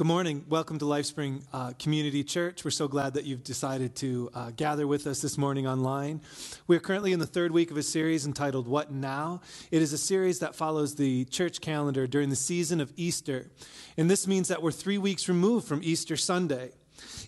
Good 0.00 0.06
morning. 0.06 0.46
Welcome 0.48 0.78
to 0.78 0.86
LifeSpring 0.86 1.42
uh, 1.52 1.72
Community 1.78 2.24
Church. 2.24 2.64
We're 2.64 2.70
so 2.70 2.88
glad 2.88 3.12
that 3.12 3.26
you've 3.26 3.44
decided 3.44 3.94
to 3.96 4.30
uh, 4.32 4.50
gather 4.56 4.86
with 4.86 5.06
us 5.06 5.20
this 5.20 5.36
morning 5.36 5.66
online. 5.66 6.22
We're 6.66 6.80
currently 6.80 7.12
in 7.12 7.18
the 7.18 7.26
third 7.26 7.52
week 7.52 7.70
of 7.70 7.76
a 7.76 7.82
series 7.82 8.24
entitled 8.24 8.66
What 8.66 8.90
Now? 8.90 9.42
It 9.70 9.82
is 9.82 9.92
a 9.92 9.98
series 9.98 10.38
that 10.38 10.54
follows 10.54 10.94
the 10.94 11.26
church 11.26 11.60
calendar 11.60 12.06
during 12.06 12.30
the 12.30 12.34
season 12.34 12.80
of 12.80 12.90
Easter. 12.96 13.50
And 13.98 14.08
this 14.08 14.26
means 14.26 14.48
that 14.48 14.62
we're 14.62 14.72
three 14.72 14.96
weeks 14.96 15.28
removed 15.28 15.68
from 15.68 15.82
Easter 15.84 16.16
Sunday. 16.16 16.70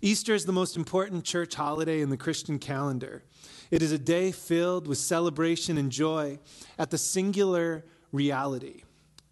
Easter 0.00 0.32
is 0.32 0.46
the 0.46 0.52
most 0.52 0.74
important 0.74 1.24
church 1.24 1.54
holiday 1.54 2.00
in 2.00 2.08
the 2.08 2.16
Christian 2.16 2.58
calendar. 2.58 3.22
It 3.70 3.82
is 3.82 3.92
a 3.92 3.98
day 3.98 4.32
filled 4.32 4.86
with 4.86 4.96
celebration 4.96 5.76
and 5.76 5.92
joy 5.92 6.38
at 6.78 6.88
the 6.88 6.96
singular 6.96 7.84
reality 8.12 8.84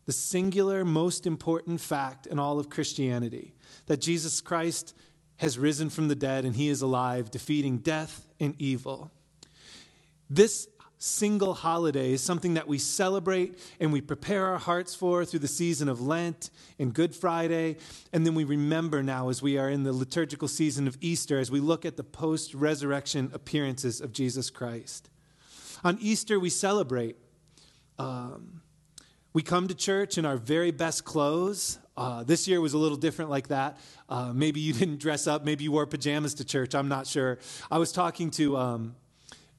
the 0.06 0.12
singular, 0.12 0.84
most 0.84 1.26
important 1.26 1.80
fact 1.80 2.26
in 2.26 2.38
all 2.38 2.58
of 2.58 2.70
Christianity 2.70 3.54
that 3.86 4.00
Jesus 4.00 4.40
Christ 4.40 4.94
has 5.36 5.58
risen 5.58 5.88
from 5.88 6.08
the 6.08 6.14
dead 6.14 6.44
and 6.44 6.56
he 6.56 6.68
is 6.68 6.82
alive, 6.82 7.30
defeating 7.30 7.78
death 7.78 8.26
and 8.38 8.54
evil. 8.58 9.10
This 10.28 10.68
single 10.98 11.54
holiday 11.54 12.12
is 12.12 12.20
something 12.20 12.54
that 12.54 12.68
we 12.68 12.76
celebrate 12.76 13.58
and 13.80 13.90
we 13.90 14.02
prepare 14.02 14.46
our 14.46 14.58
hearts 14.58 14.94
for 14.94 15.24
through 15.24 15.40
the 15.40 15.48
season 15.48 15.88
of 15.88 16.00
Lent 16.00 16.50
and 16.78 16.92
Good 16.92 17.14
Friday. 17.14 17.78
And 18.12 18.26
then 18.26 18.34
we 18.34 18.44
remember 18.44 19.02
now 19.02 19.30
as 19.30 19.40
we 19.40 19.56
are 19.56 19.70
in 19.70 19.82
the 19.82 19.94
liturgical 19.94 20.46
season 20.46 20.86
of 20.86 20.98
Easter, 21.00 21.38
as 21.38 21.50
we 21.50 21.58
look 21.58 21.86
at 21.86 21.96
the 21.96 22.04
post 22.04 22.52
resurrection 22.52 23.30
appearances 23.32 24.02
of 24.02 24.12
Jesus 24.12 24.50
Christ. 24.50 25.08
On 25.82 25.96
Easter, 26.00 26.38
we 26.38 26.50
celebrate. 26.50 27.16
Um, 27.98 28.60
we 29.32 29.42
come 29.42 29.68
to 29.68 29.74
church 29.74 30.18
in 30.18 30.26
our 30.26 30.36
very 30.36 30.70
best 30.70 31.04
clothes. 31.04 31.78
Uh, 31.96 32.24
this 32.24 32.48
year 32.48 32.60
was 32.60 32.72
a 32.72 32.78
little 32.78 32.96
different 32.96 33.30
like 33.30 33.48
that. 33.48 33.78
Uh, 34.08 34.32
maybe 34.34 34.60
you 34.60 34.72
didn't 34.80 34.98
dress 34.98 35.26
up. 35.26 35.44
Maybe 35.44 35.64
you 35.64 35.72
wore 35.72 35.86
pajamas 35.86 36.34
to 36.34 36.44
church. 36.44 36.74
I'm 36.74 36.88
not 36.88 37.06
sure. 37.06 37.38
I 37.70 37.78
was 37.78 37.92
talking 37.92 38.30
to 38.32 38.56
um, 38.56 38.96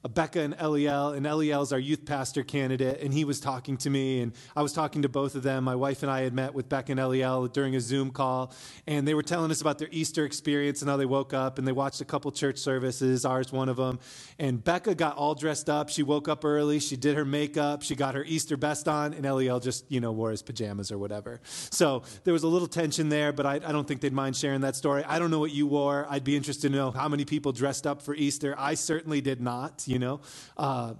Becca 0.08 0.40
and 0.40 0.56
Eliel, 0.56 1.16
and 1.16 1.26
Eliel's 1.26 1.72
our 1.72 1.78
youth 1.78 2.04
pastor 2.04 2.42
candidate, 2.42 3.00
and 3.00 3.14
he 3.14 3.24
was 3.24 3.38
talking 3.38 3.76
to 3.78 3.90
me, 3.90 4.20
and 4.20 4.32
I 4.56 4.62
was 4.62 4.72
talking 4.72 5.02
to 5.02 5.08
both 5.08 5.36
of 5.36 5.44
them. 5.44 5.62
My 5.62 5.76
wife 5.76 6.02
and 6.02 6.10
I 6.10 6.22
had 6.22 6.34
met 6.34 6.54
with 6.54 6.68
Becca 6.68 6.92
and 6.92 7.00
Eliel 7.00 7.52
during 7.52 7.76
a 7.76 7.80
Zoom 7.80 8.10
call, 8.10 8.52
and 8.86 9.06
they 9.06 9.14
were 9.14 9.22
telling 9.22 9.50
us 9.52 9.60
about 9.60 9.78
their 9.78 9.88
Easter 9.92 10.24
experience 10.24 10.82
and 10.82 10.90
how 10.90 10.96
they 10.96 11.06
woke 11.06 11.32
up 11.32 11.58
and 11.58 11.66
they 11.66 11.72
watched 11.72 12.00
a 12.00 12.04
couple 12.04 12.32
church 12.32 12.58
services, 12.58 13.24
ours 13.24 13.52
one 13.52 13.68
of 13.68 13.76
them. 13.76 14.00
And 14.38 14.62
Becca 14.62 14.96
got 14.96 15.16
all 15.16 15.34
dressed 15.34 15.70
up. 15.70 15.88
She 15.88 16.02
woke 16.02 16.28
up 16.28 16.44
early, 16.44 16.80
she 16.80 16.96
did 16.96 17.16
her 17.16 17.24
makeup, 17.24 17.82
she 17.82 17.94
got 17.94 18.14
her 18.14 18.24
Easter 18.24 18.56
best 18.56 18.88
on, 18.88 19.14
and 19.14 19.24
Eliel 19.24 19.62
just, 19.62 19.90
you 19.90 20.00
know, 20.00 20.10
wore 20.10 20.32
his 20.32 20.42
pajamas 20.42 20.90
or 20.90 20.98
whatever. 20.98 21.40
So 21.70 22.02
there 22.24 22.32
was 22.32 22.42
a 22.42 22.48
little 22.48 22.68
tension 22.68 23.08
there, 23.08 23.32
but 23.32 23.46
I, 23.46 23.54
I 23.54 23.72
don't 23.72 23.86
think 23.86 24.00
they'd 24.00 24.12
mind 24.12 24.36
sharing 24.36 24.62
that 24.62 24.74
story. 24.74 25.04
I 25.04 25.20
don't 25.20 25.30
know 25.30 25.38
what 25.38 25.52
you 25.52 25.66
wore. 25.68 26.06
I'd 26.10 26.24
be 26.24 26.36
interested 26.36 26.72
to 26.72 26.76
know 26.76 26.90
how 26.90 27.08
many 27.08 27.24
people 27.24 27.52
dressed 27.52 27.86
up 27.86 28.02
for 28.02 28.14
Easter. 28.14 28.54
I 28.58 28.74
certainly 28.74 29.20
did 29.20 29.40
not 29.40 29.84
you 29.92 29.98
know. 29.98 30.20
Uh, 30.56 30.94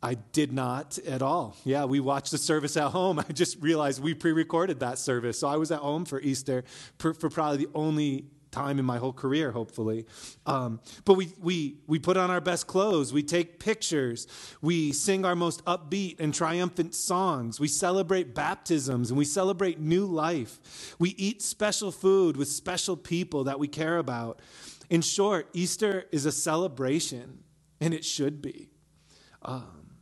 I 0.00 0.14
did 0.14 0.52
not 0.52 0.96
at 0.98 1.22
all. 1.22 1.56
Yeah, 1.64 1.84
we 1.86 1.98
watched 1.98 2.30
the 2.30 2.38
service 2.38 2.76
at 2.76 2.90
home. 2.90 3.18
I 3.28 3.32
just 3.32 3.60
realized 3.60 4.02
we 4.02 4.14
pre 4.14 4.32
recorded 4.32 4.80
that 4.80 4.98
service. 4.98 5.40
So 5.40 5.48
I 5.48 5.56
was 5.56 5.72
at 5.72 5.80
home 5.80 6.04
for 6.04 6.20
Easter 6.20 6.64
for, 6.98 7.14
for 7.14 7.28
probably 7.28 7.64
the 7.64 7.70
only 7.74 8.26
time 8.50 8.78
in 8.78 8.84
my 8.84 8.96
whole 8.98 9.12
career, 9.12 9.50
hopefully. 9.52 10.06
Um, 10.46 10.80
but 11.04 11.14
we, 11.14 11.32
we, 11.40 11.76
we 11.86 11.98
put 11.98 12.16
on 12.16 12.30
our 12.30 12.40
best 12.40 12.66
clothes, 12.66 13.12
we 13.12 13.22
take 13.22 13.58
pictures, 13.58 14.26
we 14.62 14.92
sing 14.92 15.26
our 15.26 15.36
most 15.36 15.62
upbeat 15.66 16.18
and 16.18 16.32
triumphant 16.32 16.94
songs, 16.94 17.60
we 17.60 17.68
celebrate 17.68 18.34
baptisms, 18.34 19.10
and 19.10 19.18
we 19.18 19.26
celebrate 19.26 19.80
new 19.80 20.06
life. 20.06 20.94
We 20.98 21.10
eat 21.10 21.42
special 21.42 21.92
food 21.92 22.38
with 22.38 22.48
special 22.48 22.96
people 22.96 23.44
that 23.44 23.58
we 23.58 23.68
care 23.68 23.98
about. 23.98 24.40
In 24.88 25.02
short, 25.02 25.48
Easter 25.52 26.06
is 26.10 26.24
a 26.24 26.32
celebration 26.32 27.44
and 27.80 27.94
it 27.94 28.04
should 28.04 28.42
be. 28.42 28.70
Um, 29.42 29.98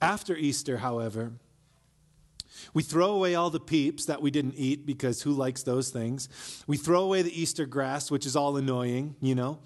after 0.00 0.36
Easter, 0.36 0.78
however, 0.78 1.32
we 2.72 2.82
throw 2.82 3.12
away 3.12 3.34
all 3.34 3.50
the 3.50 3.60
peeps 3.60 4.04
that 4.06 4.22
we 4.22 4.30
didn't 4.30 4.54
eat 4.56 4.86
because 4.86 5.22
who 5.22 5.32
likes 5.32 5.62
those 5.62 5.90
things? 5.90 6.28
We 6.66 6.76
throw 6.76 7.02
away 7.02 7.22
the 7.22 7.40
Easter 7.40 7.66
grass, 7.66 8.10
which 8.10 8.26
is 8.26 8.36
all 8.36 8.56
annoying, 8.56 9.16
you 9.20 9.34
know, 9.34 9.58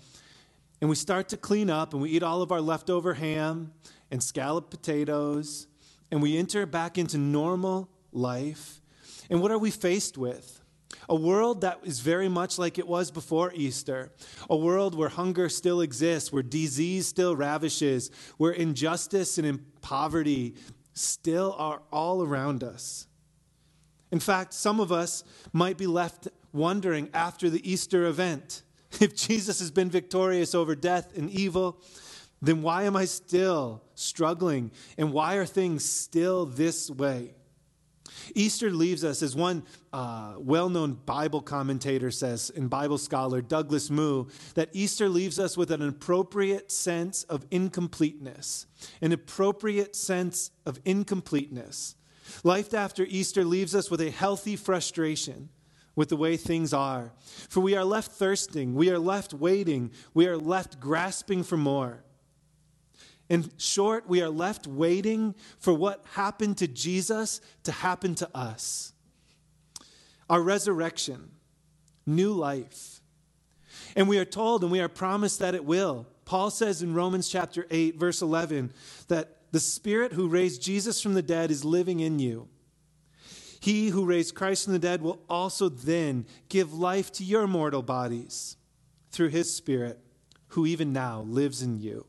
and 0.81 0.89
we 0.89 0.97
start 0.97 1.29
to 1.31 1.37
clean 1.37 1.71
up 1.71 1.93
and 1.93 2.03
we 2.03 2.11
eat 2.11 2.23
all 2.23 2.41
of 2.41 2.53
our 2.53 2.61
leftover 2.61 3.15
ham 3.15 3.73
and 4.11 4.23
scalloped 4.23 4.71
potatoes 4.71 5.67
and 6.11 6.23
we 6.23 6.39
enter 6.39 6.67
back 6.67 6.97
into 6.97 7.19
normal 7.19 7.91
life. 8.13 8.81
And 9.29 9.43
what 9.43 9.51
are 9.51 9.59
we 9.59 9.71
faced 9.71 10.17
with? 10.17 10.58
A 11.09 11.15
world 11.15 11.63
that 11.63 11.81
is 11.85 12.01
very 12.01 12.29
much 12.29 12.59
like 12.59 12.79
it 12.79 12.87
was 12.87 13.11
before 13.11 13.53
Easter. 13.55 14.13
A 14.51 14.57
world 14.57 14.95
where 14.95 15.09
hunger 15.09 15.49
still 15.49 15.81
exists, 15.81 16.33
where 16.33 16.43
disease 16.43 17.07
still 17.07 17.35
ravishes, 17.35 18.11
where 18.37 18.53
injustice 18.53 19.39
and 19.39 19.61
poverty 19.81 20.55
still 20.93 21.55
are 21.59 21.81
all 21.91 22.23
around 22.23 22.63
us. 22.63 23.07
In 24.11 24.21
fact, 24.21 24.53
some 24.53 24.81
of 24.81 24.93
us 24.93 25.25
might 25.53 25.79
be 25.79 25.87
left 25.87 26.29
wondering 26.53 27.09
after 27.15 27.51
the 27.51 27.71
Easter 27.71 28.07
event 28.07 28.63
if 29.01 29.15
Jesus 29.15 29.59
has 29.61 29.71
been 29.71 29.91
victorious 29.91 30.55
over 30.55 30.75
death 30.75 31.17
and 31.17 31.31
evil, 31.31 31.81
then 32.41 32.63
why 32.63 32.85
am 32.85 32.97
I 32.97 33.05
still 33.05 33.83
struggling? 33.95 34.71
And 34.97 35.13
why 35.13 35.35
are 35.37 35.47
things 35.47 35.85
still 35.85 36.47
this 36.47 36.91
way? 36.91 37.35
Easter 38.35 38.71
leaves 38.71 39.05
us, 39.05 39.23
as 39.23 39.35
one 39.35 39.63
uh, 39.93 40.35
well 40.39 40.69
known 40.69 40.95
Bible 41.07 41.41
commentator 41.41 42.11
says, 42.11 42.51
and 42.55 42.69
Bible 42.71 42.99
scholar 42.99 43.41
Douglas 43.41 43.91
Moo, 43.91 44.27
that 44.55 44.71
Easter 44.73 45.09
leaves 45.09 45.39
us 45.39 45.57
with 45.57 45.71
an 45.71 45.83
appropriate 45.83 46.71
sense 46.71 47.25
of 47.25 47.47
incompleteness. 47.51 48.67
An 49.01 49.13
appropriate 49.13 49.97
sense 49.97 50.51
of 50.67 50.81
incompleteness. 50.85 51.97
Life 52.45 52.75
after 52.75 53.05
Easter 53.05 53.45
leaves 53.45 53.75
us 53.75 53.91
with 53.91 54.01
a 54.01 54.11
healthy 54.11 54.57
frustration 54.57 55.49
with 55.97 56.11
the 56.11 56.17
way 56.17 56.37
things 56.37 56.73
are. 56.73 57.13
For 57.49 57.61
we 57.61 57.75
are 57.75 57.85
left 57.85 58.13
thirsting, 58.13 58.75
we 58.75 58.89
are 58.91 59.01
left 59.01 59.35
waiting, 59.35 59.91
we 60.15 60.29
are 60.29 60.37
left 60.37 60.79
grasping 60.79 61.43
for 61.43 61.57
more. 61.57 62.05
In 63.29 63.51
short, 63.59 64.09
we 64.09 64.23
are 64.23 64.31
left 64.31 64.67
waiting 64.67 65.35
for 65.59 65.73
what 65.73 66.05
happened 66.13 66.59
to 66.59 66.69
Jesus 66.69 67.41
to 67.65 67.73
happen 67.73 68.15
to 68.17 68.37
us. 68.37 68.93
Our 70.31 70.43
resurrection, 70.43 71.31
new 72.07 72.33
life. 72.33 73.01
And 73.97 74.09
we 74.09 74.19
are 74.19 74.25
told 74.25 74.63
and 74.63 74.73
we 74.73 74.81
are 74.81 74.89
promised 74.89 75.41
that 75.41 75.55
it 75.55 75.65
will. 75.65 76.07
Paul 76.25 76.51
says 76.51 76.83
in 76.83 76.95
Romans 76.95 77.29
chapter 77.29 77.67
8, 77.71 77.97
verse 77.97 78.23
11, 78.23 78.73
that 79.09 79.37
the 79.51 79.61
Spirit 79.61 80.13
who 80.13 80.29
raised 80.29 80.63
Jesus 80.63 81.01
from 81.01 81.15
the 81.15 81.23
dead 81.23 81.51
is 81.51 81.65
living 81.65 82.01
in 82.01 82.19
you. 82.19 82.49
He 83.61 83.89
who 83.89 84.05
raised 84.05 84.35
Christ 84.35 84.65
from 84.65 84.75
the 84.75 84.79
dead 84.79 85.03
will 85.03 85.21
also 85.29 85.69
then 85.69 86.27
give 86.49 86.73
life 86.73 87.11
to 87.13 87.25
your 87.25 87.47
mortal 87.47 87.83
bodies 87.83 88.57
through 89.11 89.29
his 89.29 89.53
Spirit, 89.55 89.99
who 90.49 90.67
even 90.67 90.93
now 90.93 91.23
lives 91.23 91.63
in 91.63 91.81
you. 91.81 92.07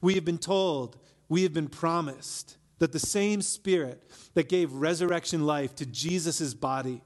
We 0.00 0.14
have 0.14 0.24
been 0.24 0.38
told, 0.38 0.98
we 1.28 1.42
have 1.42 1.52
been 1.52 1.68
promised 1.68 2.56
that 2.78 2.92
the 2.92 2.98
same 2.98 3.42
Spirit 3.42 4.02
that 4.34 4.48
gave 4.48 4.72
resurrection 4.72 5.46
life 5.46 5.74
to 5.76 5.86
Jesus' 5.86 6.54
body 6.54 7.02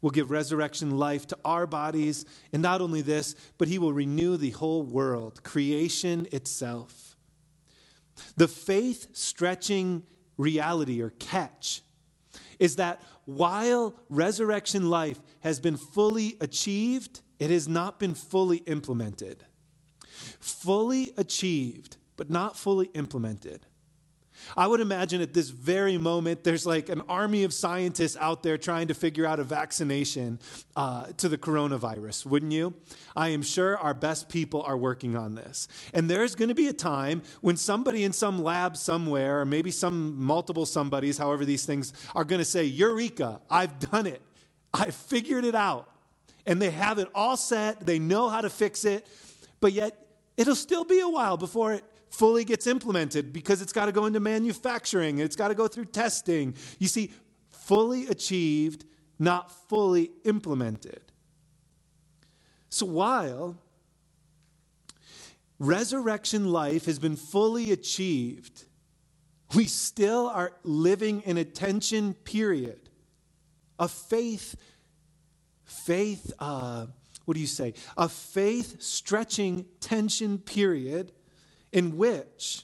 will 0.00 0.10
give 0.10 0.30
resurrection 0.30 0.98
life 0.98 1.26
to 1.28 1.38
our 1.44 1.66
bodies. 1.66 2.24
And 2.52 2.62
not 2.62 2.80
only 2.80 3.02
this, 3.02 3.34
but 3.58 3.68
He 3.68 3.78
will 3.78 3.92
renew 3.92 4.36
the 4.36 4.50
whole 4.50 4.82
world, 4.82 5.42
creation 5.42 6.26
itself. 6.32 7.16
The 8.36 8.48
faith 8.48 9.08
stretching 9.12 10.02
reality 10.36 11.00
or 11.00 11.10
catch 11.10 11.82
is 12.58 12.76
that 12.76 13.02
while 13.26 13.94
resurrection 14.08 14.88
life 14.88 15.20
has 15.40 15.60
been 15.60 15.76
fully 15.76 16.36
achieved, 16.40 17.20
it 17.38 17.50
has 17.50 17.68
not 17.68 17.98
been 17.98 18.14
fully 18.14 18.58
implemented 18.58 19.44
fully 20.40 21.12
achieved, 21.16 21.96
but 22.16 22.30
not 22.30 22.56
fully 22.56 22.86
implemented. 22.94 23.66
I 24.56 24.66
would 24.66 24.80
imagine 24.80 25.20
at 25.20 25.32
this 25.32 25.48
very 25.48 25.98
moment, 25.98 26.44
there's 26.44 26.66
like 26.66 26.88
an 26.88 27.02
army 27.08 27.44
of 27.44 27.52
scientists 27.52 28.16
out 28.20 28.42
there 28.42 28.58
trying 28.58 28.88
to 28.88 28.94
figure 28.94 29.26
out 29.26 29.40
a 29.40 29.44
vaccination 29.44 30.38
uh, 30.76 31.06
to 31.16 31.28
the 31.28 31.38
coronavirus, 31.38 32.26
wouldn't 32.26 32.52
you? 32.52 32.74
I 33.14 33.30
am 33.30 33.42
sure 33.42 33.78
our 33.78 33.94
best 33.94 34.28
people 34.28 34.62
are 34.62 34.76
working 34.76 35.16
on 35.16 35.34
this. 35.34 35.68
And 35.94 36.08
there's 36.08 36.34
going 36.34 36.48
to 36.48 36.54
be 36.54 36.68
a 36.68 36.72
time 36.72 37.22
when 37.40 37.56
somebody 37.56 38.04
in 38.04 38.12
some 38.12 38.42
lab 38.42 38.76
somewhere, 38.76 39.40
or 39.40 39.44
maybe 39.44 39.70
some 39.70 40.22
multiple 40.22 40.66
somebodies, 40.66 41.18
however 41.18 41.44
these 41.44 41.64
things, 41.64 41.92
are 42.14 42.24
going 42.24 42.40
to 42.40 42.44
say, 42.44 42.64
Eureka, 42.64 43.40
I've 43.50 43.78
done 43.78 44.06
it. 44.06 44.22
I 44.72 44.90
figured 44.90 45.44
it 45.44 45.54
out. 45.54 45.90
And 46.46 46.62
they 46.62 46.70
have 46.70 46.98
it 46.98 47.08
all 47.14 47.36
set, 47.36 47.84
they 47.84 47.98
know 47.98 48.28
how 48.28 48.40
to 48.40 48.50
fix 48.50 48.84
it, 48.84 49.06
but 49.60 49.72
yet 49.72 50.05
it'll 50.36 50.54
still 50.54 50.84
be 50.84 51.00
a 51.00 51.08
while 51.08 51.36
before 51.36 51.72
it 51.74 51.84
fully 52.10 52.44
gets 52.44 52.66
implemented 52.66 53.32
because 53.32 53.60
it's 53.60 53.72
got 53.72 53.86
to 53.86 53.92
go 53.92 54.06
into 54.06 54.20
manufacturing, 54.20 55.18
it's 55.18 55.36
got 55.36 55.48
to 55.48 55.54
go 55.54 55.68
through 55.68 55.86
testing. 55.86 56.54
You 56.78 56.88
see, 56.88 57.12
fully 57.50 58.06
achieved 58.06 58.84
not 59.18 59.50
fully 59.68 60.10
implemented. 60.24 61.00
So 62.68 62.86
while 62.86 63.56
resurrection 65.58 66.52
life 66.52 66.84
has 66.86 66.98
been 66.98 67.16
fully 67.16 67.72
achieved, 67.72 68.64
we 69.54 69.64
still 69.64 70.28
are 70.28 70.52
living 70.64 71.22
in 71.22 71.38
a 71.38 71.44
tension 71.44 72.14
period 72.14 72.80
a 73.78 73.88
faith, 73.88 74.56
faith, 75.64 76.32
uh, 76.38 76.86
what 77.26 77.34
do 77.34 77.40
you 77.40 77.46
say? 77.46 77.74
A 77.96 78.08
faith 78.08 78.80
stretching 78.80 79.66
tension 79.80 80.38
period 80.38 81.12
in 81.72 81.96
which 81.96 82.62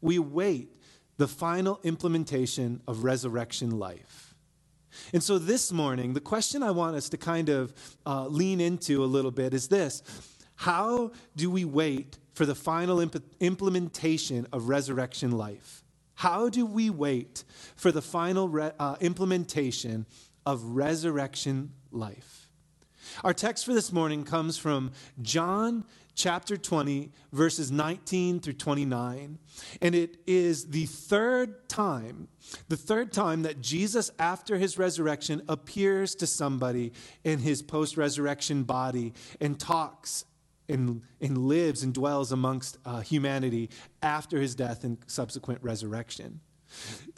we 0.00 0.18
wait 0.18 0.74
the 1.16 1.28
final 1.28 1.80
implementation 1.82 2.80
of 2.86 3.04
resurrection 3.04 3.78
life. 3.78 4.34
And 5.12 5.22
so 5.22 5.38
this 5.38 5.72
morning, 5.72 6.12
the 6.12 6.20
question 6.20 6.62
I 6.62 6.72
want 6.72 6.96
us 6.96 7.08
to 7.10 7.16
kind 7.16 7.48
of 7.48 7.72
uh, 8.04 8.26
lean 8.26 8.60
into 8.60 9.02
a 9.04 9.06
little 9.06 9.30
bit 9.30 9.54
is 9.54 9.68
this 9.68 10.02
How 10.56 11.12
do 11.36 11.50
we 11.50 11.64
wait 11.64 12.18
for 12.34 12.44
the 12.46 12.54
final 12.54 13.00
imp- 13.00 13.22
implementation 13.40 14.46
of 14.52 14.68
resurrection 14.68 15.30
life? 15.32 15.84
How 16.14 16.48
do 16.48 16.66
we 16.66 16.90
wait 16.90 17.44
for 17.76 17.92
the 17.92 18.02
final 18.02 18.48
re- 18.48 18.72
uh, 18.78 18.96
implementation 19.00 20.06
of 20.44 20.64
resurrection 20.64 21.74
life? 21.92 22.47
Our 23.24 23.34
text 23.34 23.64
for 23.64 23.74
this 23.74 23.92
morning 23.92 24.22
comes 24.22 24.58
from 24.58 24.92
John 25.20 25.84
chapter 26.14 26.56
20, 26.56 27.10
verses 27.32 27.70
19 27.70 28.38
through 28.38 28.52
29. 28.52 29.38
And 29.82 29.94
it 29.94 30.18
is 30.26 30.66
the 30.66 30.86
third 30.86 31.68
time, 31.68 32.28
the 32.68 32.76
third 32.76 33.12
time 33.12 33.42
that 33.42 33.60
Jesus, 33.60 34.12
after 34.20 34.56
his 34.56 34.78
resurrection, 34.78 35.42
appears 35.48 36.14
to 36.16 36.28
somebody 36.28 36.92
in 37.24 37.40
his 37.40 37.60
post 37.60 37.96
resurrection 37.96 38.62
body 38.62 39.14
and 39.40 39.58
talks 39.58 40.24
and, 40.68 41.02
and 41.20 41.38
lives 41.38 41.82
and 41.82 41.92
dwells 41.92 42.30
amongst 42.30 42.78
uh, 42.84 43.00
humanity 43.00 43.68
after 44.00 44.40
his 44.40 44.54
death 44.54 44.84
and 44.84 44.98
subsequent 45.08 45.60
resurrection. 45.62 46.40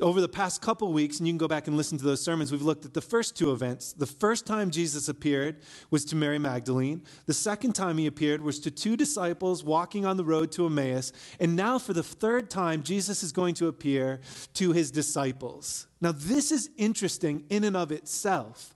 Over 0.00 0.20
the 0.20 0.28
past 0.28 0.62
couple 0.62 0.92
weeks, 0.92 1.18
and 1.18 1.26
you 1.26 1.32
can 1.32 1.38
go 1.38 1.48
back 1.48 1.66
and 1.66 1.76
listen 1.76 1.98
to 1.98 2.04
those 2.04 2.22
sermons, 2.22 2.52
we've 2.52 2.62
looked 2.62 2.84
at 2.84 2.94
the 2.94 3.00
first 3.00 3.36
two 3.36 3.52
events. 3.52 3.92
The 3.92 4.06
first 4.06 4.46
time 4.46 4.70
Jesus 4.70 5.08
appeared 5.08 5.56
was 5.90 6.04
to 6.06 6.16
Mary 6.16 6.38
Magdalene. 6.38 7.02
The 7.26 7.34
second 7.34 7.74
time 7.74 7.98
he 7.98 8.06
appeared 8.06 8.42
was 8.42 8.58
to 8.60 8.70
two 8.70 8.96
disciples 8.96 9.62
walking 9.62 10.06
on 10.06 10.16
the 10.16 10.24
road 10.24 10.52
to 10.52 10.66
Emmaus. 10.66 11.12
And 11.38 11.56
now, 11.56 11.78
for 11.78 11.92
the 11.92 12.02
third 12.02 12.50
time, 12.50 12.82
Jesus 12.82 13.22
is 13.22 13.32
going 13.32 13.54
to 13.56 13.68
appear 13.68 14.20
to 14.54 14.72
his 14.72 14.90
disciples. 14.90 15.86
Now, 16.00 16.12
this 16.12 16.50
is 16.50 16.70
interesting 16.78 17.44
in 17.50 17.64
and 17.64 17.76
of 17.76 17.92
itself. 17.92 18.74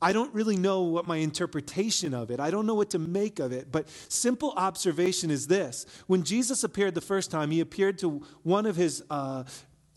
I 0.00 0.12
don't 0.12 0.32
really 0.34 0.56
know 0.56 0.82
what 0.82 1.06
my 1.06 1.16
interpretation 1.16 2.12
of 2.12 2.30
it. 2.30 2.38
I 2.38 2.50
don't 2.50 2.66
know 2.66 2.74
what 2.74 2.90
to 2.90 2.98
make 2.98 3.38
of 3.38 3.50
it, 3.50 3.72
but 3.72 3.88
simple 4.08 4.52
observation 4.56 5.30
is 5.30 5.46
this. 5.46 5.86
When 6.06 6.22
Jesus 6.22 6.64
appeared 6.64 6.94
the 6.94 7.00
first 7.00 7.30
time, 7.30 7.50
he 7.50 7.60
appeared 7.60 7.98
to 8.00 8.22
one 8.42 8.66
of 8.66 8.76
his 8.76 9.02
uh, 9.08 9.44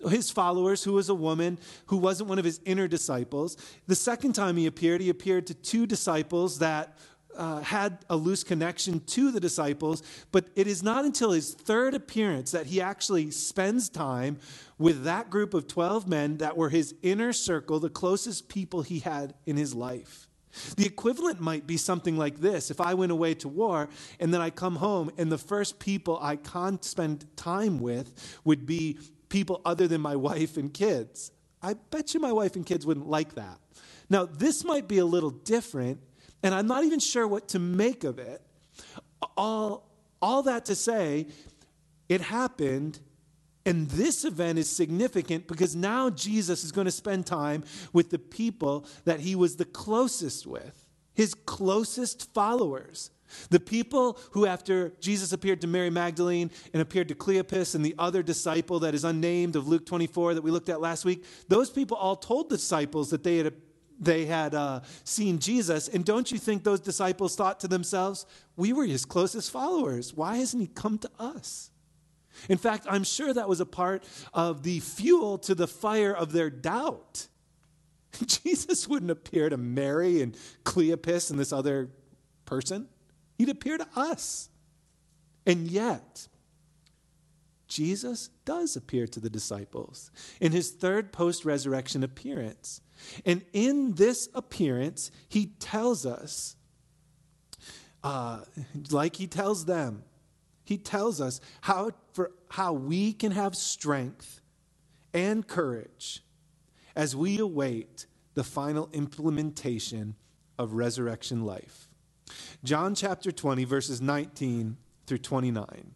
his 0.08 0.30
followers, 0.30 0.84
who 0.84 0.94
was 0.94 1.10
a 1.10 1.16
woman 1.16 1.60
who 1.88 1.98
wasn't 1.98 2.30
one 2.30 2.40
of 2.40 2.46
his 2.46 2.60
inner 2.66 2.88
disciples. 2.88 3.58
The 3.88 3.96
second 3.96 4.34
time 4.34 4.58
he 4.58 4.66
appeared, 4.66 5.02
he 5.02 5.10
appeared 5.10 5.48
to 5.48 5.54
two 5.54 5.86
disciples 5.86 6.60
that 6.60 6.98
uh, 7.36 7.62
had 7.62 8.00
a 8.10 8.16
loose 8.16 8.44
connection 8.44 9.00
to 9.02 9.32
the 9.32 9.40
disciples, 9.40 10.04
but 10.32 10.48
it 10.56 10.68
is 10.68 10.84
not 10.84 11.06
until 11.06 11.32
his 11.32 11.54
third 11.54 11.94
appearance 11.94 12.52
that 12.52 12.66
he 12.66 12.82
actually 12.82 13.32
spends 13.32 13.88
time 13.90 14.38
with 14.78 15.04
that 15.04 15.30
group 15.30 15.54
of 15.54 15.68
12 15.68 16.08
men 16.08 16.38
that 16.38 16.58
were 16.58 16.70
his 16.70 16.96
inner 17.02 17.32
circle, 17.32 17.80
the 17.80 17.90
closest 17.90 18.50
people 18.50 18.82
he 18.82 19.00
had 19.00 19.34
in 19.46 19.58
his 19.58 19.74
life. 19.74 20.28
The 20.76 20.86
equivalent 20.86 21.40
might 21.40 21.68
be 21.68 21.78
something 21.78 22.18
like 22.18 22.40
this. 22.40 22.72
If 22.72 22.82
I 22.82 22.96
went 22.96 23.12
away 23.12 23.36
to 23.36 23.48
war 23.48 23.88
and 24.20 24.34
then 24.34 24.42
I 24.42 24.50
come 24.50 24.78
home 24.78 25.12
and 25.18 25.32
the 25.32 25.38
first 25.38 25.80
people 25.80 26.18
I 26.22 26.38
can't 26.38 26.84
spend 26.84 27.26
time 27.38 27.80
with 27.80 28.40
would 28.44 28.66
be 28.66 28.98
people 29.30 29.62
other 29.64 29.88
than 29.88 30.02
my 30.02 30.16
wife 30.16 30.58
and 30.58 30.74
kids. 30.74 31.32
I 31.62 31.74
bet 31.74 32.14
you 32.14 32.20
my 32.20 32.32
wife 32.32 32.56
and 32.56 32.66
kids 32.66 32.86
wouldn't 32.86 33.08
like 33.08 33.36
that. 33.36 33.60
Now, 34.10 34.26
this 34.26 34.64
might 34.64 34.88
be 34.88 34.98
a 34.98 35.06
little 35.06 35.30
different, 35.30 36.00
and 36.42 36.54
I'm 36.56 36.68
not 36.68 36.84
even 36.84 37.00
sure 37.00 37.28
what 37.28 37.50
to 37.50 37.60
make 37.60 38.04
of 38.04 38.18
it. 38.18 38.42
All, 39.38 39.90
all 40.22 40.44
that 40.44 40.66
to 40.66 40.76
say, 40.76 41.28
it 42.08 42.22
happened, 42.22 43.00
and 43.66 43.90
this 43.90 44.26
event 44.26 44.58
is 44.58 44.70
significant 44.70 45.48
because 45.48 45.76
now 45.76 46.10
Jesus 46.10 46.64
is 46.64 46.72
going 46.72 46.86
to 46.86 46.92
spend 46.92 47.28
time 47.28 47.64
with 47.94 48.10
the 48.10 48.18
people 48.18 48.86
that 49.06 49.20
he 49.20 49.36
was 49.36 49.58
the 49.58 49.66
closest 49.66 50.48
with, 50.48 50.88
his 51.14 51.34
closest 51.34 52.34
followers. 52.34 53.12
The 53.50 53.60
people 53.60 54.20
who, 54.32 54.46
after 54.46 54.94
Jesus 55.00 55.32
appeared 55.32 55.62
to 55.62 55.68
Mary 55.68 55.90
Magdalene 55.90 56.52
and 56.74 56.82
appeared 56.82 57.08
to 57.10 57.16
Cleopas 57.16 57.76
and 57.76 57.86
the 57.86 57.96
other 57.98 58.24
disciple 58.24 58.80
that 58.80 58.94
is 58.94 59.04
unnamed 59.04 59.56
of 59.56 59.68
Luke 59.68 59.86
24 59.86 60.36
that 60.36 60.42
we 60.42 60.52
looked 60.52 60.70
at 60.70 60.82
last 60.82 61.06
week, 61.06 61.24
those 61.48 61.70
people 61.70 61.98
all 61.98 62.16
told 62.16 62.50
the 62.50 62.58
disciples 62.58 63.10
that 63.12 63.24
they 63.24 63.38
had, 63.38 63.54
they 64.00 64.26
had 64.26 64.56
uh, 64.56 64.82
seen 65.04 65.40
Jesus. 65.40 65.88
And 65.88 66.04
don't 66.04 66.32
you 66.32 66.38
think 66.38 66.64
those 66.64 66.80
disciples 66.80 67.36
thought 67.36 67.60
to 67.62 67.68
themselves, 67.68 68.26
we 68.56 68.74
were 68.74 68.86
his 68.86 69.06
closest 69.06 69.52
followers. 69.52 70.14
Why 70.14 70.38
hasn't 70.38 70.62
he 70.62 70.68
come 70.68 70.98
to 71.00 71.10
us? 71.20 71.72
In 72.48 72.58
fact, 72.58 72.86
I'm 72.90 73.04
sure 73.04 73.34
that 73.34 73.50
was 73.50 73.60
a 73.60 73.66
part 73.66 74.04
of 74.34 74.64
the 74.64 74.80
fuel 74.80 75.38
to 75.40 75.56
the 75.56 75.68
fire 75.68 76.16
of 76.16 76.32
their 76.32 76.50
doubt. 76.50 77.28
Jesus 78.26 78.88
wouldn't 78.88 79.12
appear 79.12 79.50
to 79.50 79.58
Mary 79.58 80.22
and 80.22 80.38
Cleopas 80.64 81.32
and 81.32 81.40
this 81.40 81.52
other 81.52 81.90
person. 82.46 82.88
He'd 83.40 83.50
appear 83.50 83.78
to 83.78 83.88
us. 83.96 84.50
And 85.46 85.72
yet, 85.72 86.28
Jesus 87.70 88.30
does 88.44 88.76
appear 88.76 89.08
to 89.08 89.20
the 89.20 89.30
disciples 89.30 90.12
in 90.42 90.52
his 90.52 90.72
third 90.72 91.14
post 91.14 91.46
resurrection 91.46 92.04
appearance. 92.04 92.82
And 93.26 93.44
in 93.54 93.94
this 93.94 94.28
appearance, 94.36 95.10
he 95.30 95.54
tells 95.60 96.06
us, 96.06 96.58
uh, 98.04 98.42
like 98.92 99.16
he 99.16 99.26
tells 99.26 99.66
them, 99.66 100.04
he 100.66 100.78
tells 100.78 101.22
us 101.22 101.40
how, 101.62 101.92
for, 102.12 102.32
how 102.50 102.74
we 102.74 103.14
can 103.14 103.32
have 103.32 103.56
strength 103.56 104.42
and 105.14 105.48
courage 105.48 106.24
as 106.96 107.16
we 107.16 107.40
await 107.40 108.06
the 108.34 108.44
final 108.44 108.90
implementation 108.92 110.16
of 110.58 110.74
resurrection 110.74 111.46
life. 111.46 111.89
John 112.64 112.96
chapter 112.96 113.32
20, 113.32 113.64
verses 113.64 114.02
19 114.02 114.78
through 115.06 115.18
29. 115.20 115.96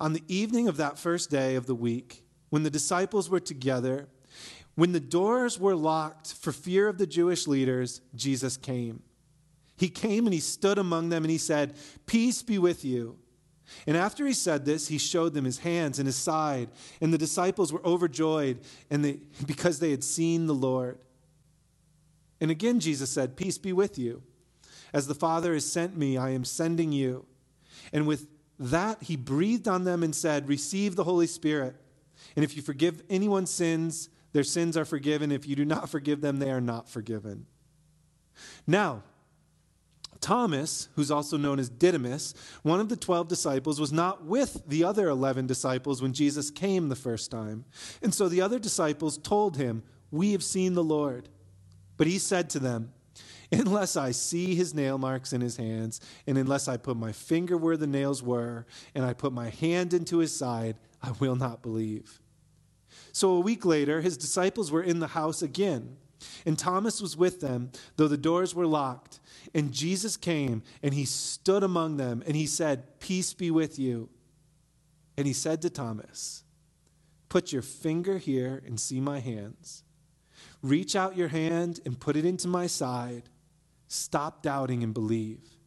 On 0.00 0.12
the 0.12 0.24
evening 0.28 0.68
of 0.68 0.76
that 0.78 0.98
first 0.98 1.30
day 1.30 1.54
of 1.54 1.66
the 1.66 1.74
week, 1.74 2.24
when 2.50 2.62
the 2.62 2.70
disciples 2.70 3.30
were 3.30 3.40
together, 3.40 4.08
when 4.74 4.92
the 4.92 5.00
doors 5.00 5.58
were 5.60 5.76
locked 5.76 6.34
for 6.34 6.52
fear 6.52 6.88
of 6.88 6.98
the 6.98 7.06
Jewish 7.06 7.46
leaders, 7.46 8.00
Jesus 8.14 8.56
came. 8.56 9.02
He 9.76 9.88
came 9.88 10.26
and 10.26 10.34
he 10.34 10.40
stood 10.40 10.78
among 10.78 11.08
them 11.08 11.24
and 11.24 11.30
he 11.30 11.38
said, 11.38 11.74
Peace 12.06 12.42
be 12.42 12.58
with 12.58 12.84
you. 12.84 13.18
And 13.86 13.96
after 13.96 14.26
he 14.26 14.32
said 14.32 14.64
this, 14.64 14.88
he 14.88 14.98
showed 14.98 15.34
them 15.34 15.44
his 15.44 15.58
hands 15.58 15.98
and 15.98 16.06
his 16.06 16.16
side. 16.16 16.68
And 17.00 17.12
the 17.12 17.18
disciples 17.18 17.72
were 17.72 17.84
overjoyed 17.84 18.60
and 18.90 19.04
they, 19.04 19.20
because 19.46 19.78
they 19.78 19.90
had 19.90 20.04
seen 20.04 20.46
the 20.46 20.54
Lord. 20.54 20.98
And 22.40 22.50
again, 22.50 22.80
Jesus 22.80 23.10
said, 23.10 23.36
Peace 23.36 23.58
be 23.58 23.72
with 23.72 23.98
you. 23.98 24.22
As 24.92 25.06
the 25.06 25.14
Father 25.14 25.54
has 25.54 25.70
sent 25.70 25.96
me, 25.96 26.16
I 26.16 26.30
am 26.30 26.44
sending 26.44 26.92
you. 26.92 27.26
And 27.92 28.06
with 28.06 28.26
that, 28.58 29.02
he 29.02 29.16
breathed 29.16 29.66
on 29.66 29.84
them 29.84 30.02
and 30.02 30.14
said, 30.14 30.48
Receive 30.48 30.96
the 30.96 31.04
Holy 31.04 31.26
Spirit. 31.26 31.76
And 32.36 32.44
if 32.44 32.56
you 32.56 32.62
forgive 32.62 33.02
anyone's 33.08 33.50
sins, 33.50 34.08
their 34.32 34.44
sins 34.44 34.76
are 34.76 34.84
forgiven. 34.84 35.32
If 35.32 35.46
you 35.46 35.56
do 35.56 35.64
not 35.64 35.88
forgive 35.88 36.20
them, 36.20 36.38
they 36.38 36.50
are 36.50 36.60
not 36.60 36.88
forgiven. 36.88 37.46
Now, 38.66 39.02
Thomas, 40.20 40.88
who's 40.94 41.10
also 41.10 41.36
known 41.36 41.58
as 41.58 41.68
Didymus, 41.68 42.32
one 42.62 42.78
of 42.78 42.88
the 42.88 42.96
12 42.96 43.26
disciples, 43.28 43.80
was 43.80 43.92
not 43.92 44.24
with 44.24 44.62
the 44.68 44.84
other 44.84 45.08
11 45.08 45.48
disciples 45.48 46.00
when 46.00 46.12
Jesus 46.12 46.50
came 46.50 46.88
the 46.88 46.96
first 46.96 47.30
time. 47.30 47.64
And 48.02 48.14
so 48.14 48.28
the 48.28 48.40
other 48.40 48.60
disciples 48.60 49.18
told 49.18 49.56
him, 49.56 49.82
We 50.10 50.32
have 50.32 50.44
seen 50.44 50.74
the 50.74 50.84
Lord. 50.84 51.28
But 51.96 52.06
he 52.06 52.18
said 52.18 52.48
to 52.50 52.60
them, 52.60 52.92
unless 53.52 53.96
I 53.96 54.10
see 54.12 54.54
his 54.54 54.74
nail 54.74 54.98
marks 54.98 55.32
in 55.32 55.40
his 55.40 55.56
hands, 55.56 56.00
and 56.26 56.38
unless 56.38 56.68
I 56.68 56.76
put 56.76 56.96
my 56.96 57.12
finger 57.12 57.56
where 57.56 57.76
the 57.76 57.86
nails 57.86 58.22
were, 58.22 58.66
and 58.94 59.04
I 59.04 59.12
put 59.12 59.32
my 59.32 59.50
hand 59.50 59.92
into 59.92 60.18
his 60.18 60.34
side, 60.36 60.76
I 61.02 61.12
will 61.12 61.36
not 61.36 61.62
believe. 61.62 62.20
So 63.12 63.32
a 63.32 63.40
week 63.40 63.64
later, 63.64 64.00
his 64.00 64.16
disciples 64.16 64.70
were 64.70 64.82
in 64.82 65.00
the 65.00 65.08
house 65.08 65.42
again, 65.42 65.96
and 66.46 66.58
Thomas 66.58 67.00
was 67.00 67.16
with 67.16 67.40
them, 67.40 67.72
though 67.96 68.08
the 68.08 68.16
doors 68.16 68.54
were 68.54 68.66
locked. 68.66 69.18
And 69.54 69.72
Jesus 69.72 70.16
came, 70.16 70.62
and 70.82 70.94
he 70.94 71.04
stood 71.04 71.62
among 71.62 71.96
them, 71.96 72.22
and 72.26 72.36
he 72.36 72.46
said, 72.46 73.00
Peace 73.00 73.34
be 73.34 73.50
with 73.50 73.78
you. 73.78 74.08
And 75.16 75.26
he 75.26 75.32
said 75.32 75.60
to 75.62 75.70
Thomas, 75.70 76.44
Put 77.28 77.52
your 77.52 77.62
finger 77.62 78.18
here 78.18 78.62
and 78.64 78.78
see 78.78 79.00
my 79.00 79.18
hands 79.18 79.82
Reach 80.62 80.94
out 80.94 81.16
your 81.16 81.28
hand 81.28 81.80
and 81.84 81.98
put 81.98 82.16
it 82.16 82.24
into 82.24 82.46
my 82.46 82.66
side. 82.66 83.24
Stop 83.92 84.42
doubting 84.42 84.82
and 84.82 84.94
believe. 84.94 85.58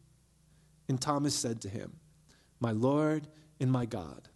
And 0.90 1.00
Thomas 1.00 1.36
said 1.36 1.62
to 1.62 1.70
him, 1.70 1.98
My 2.60 2.72
Lord 2.72 3.28
and 3.60 3.72
my 3.72 3.86
God. 3.86 4.30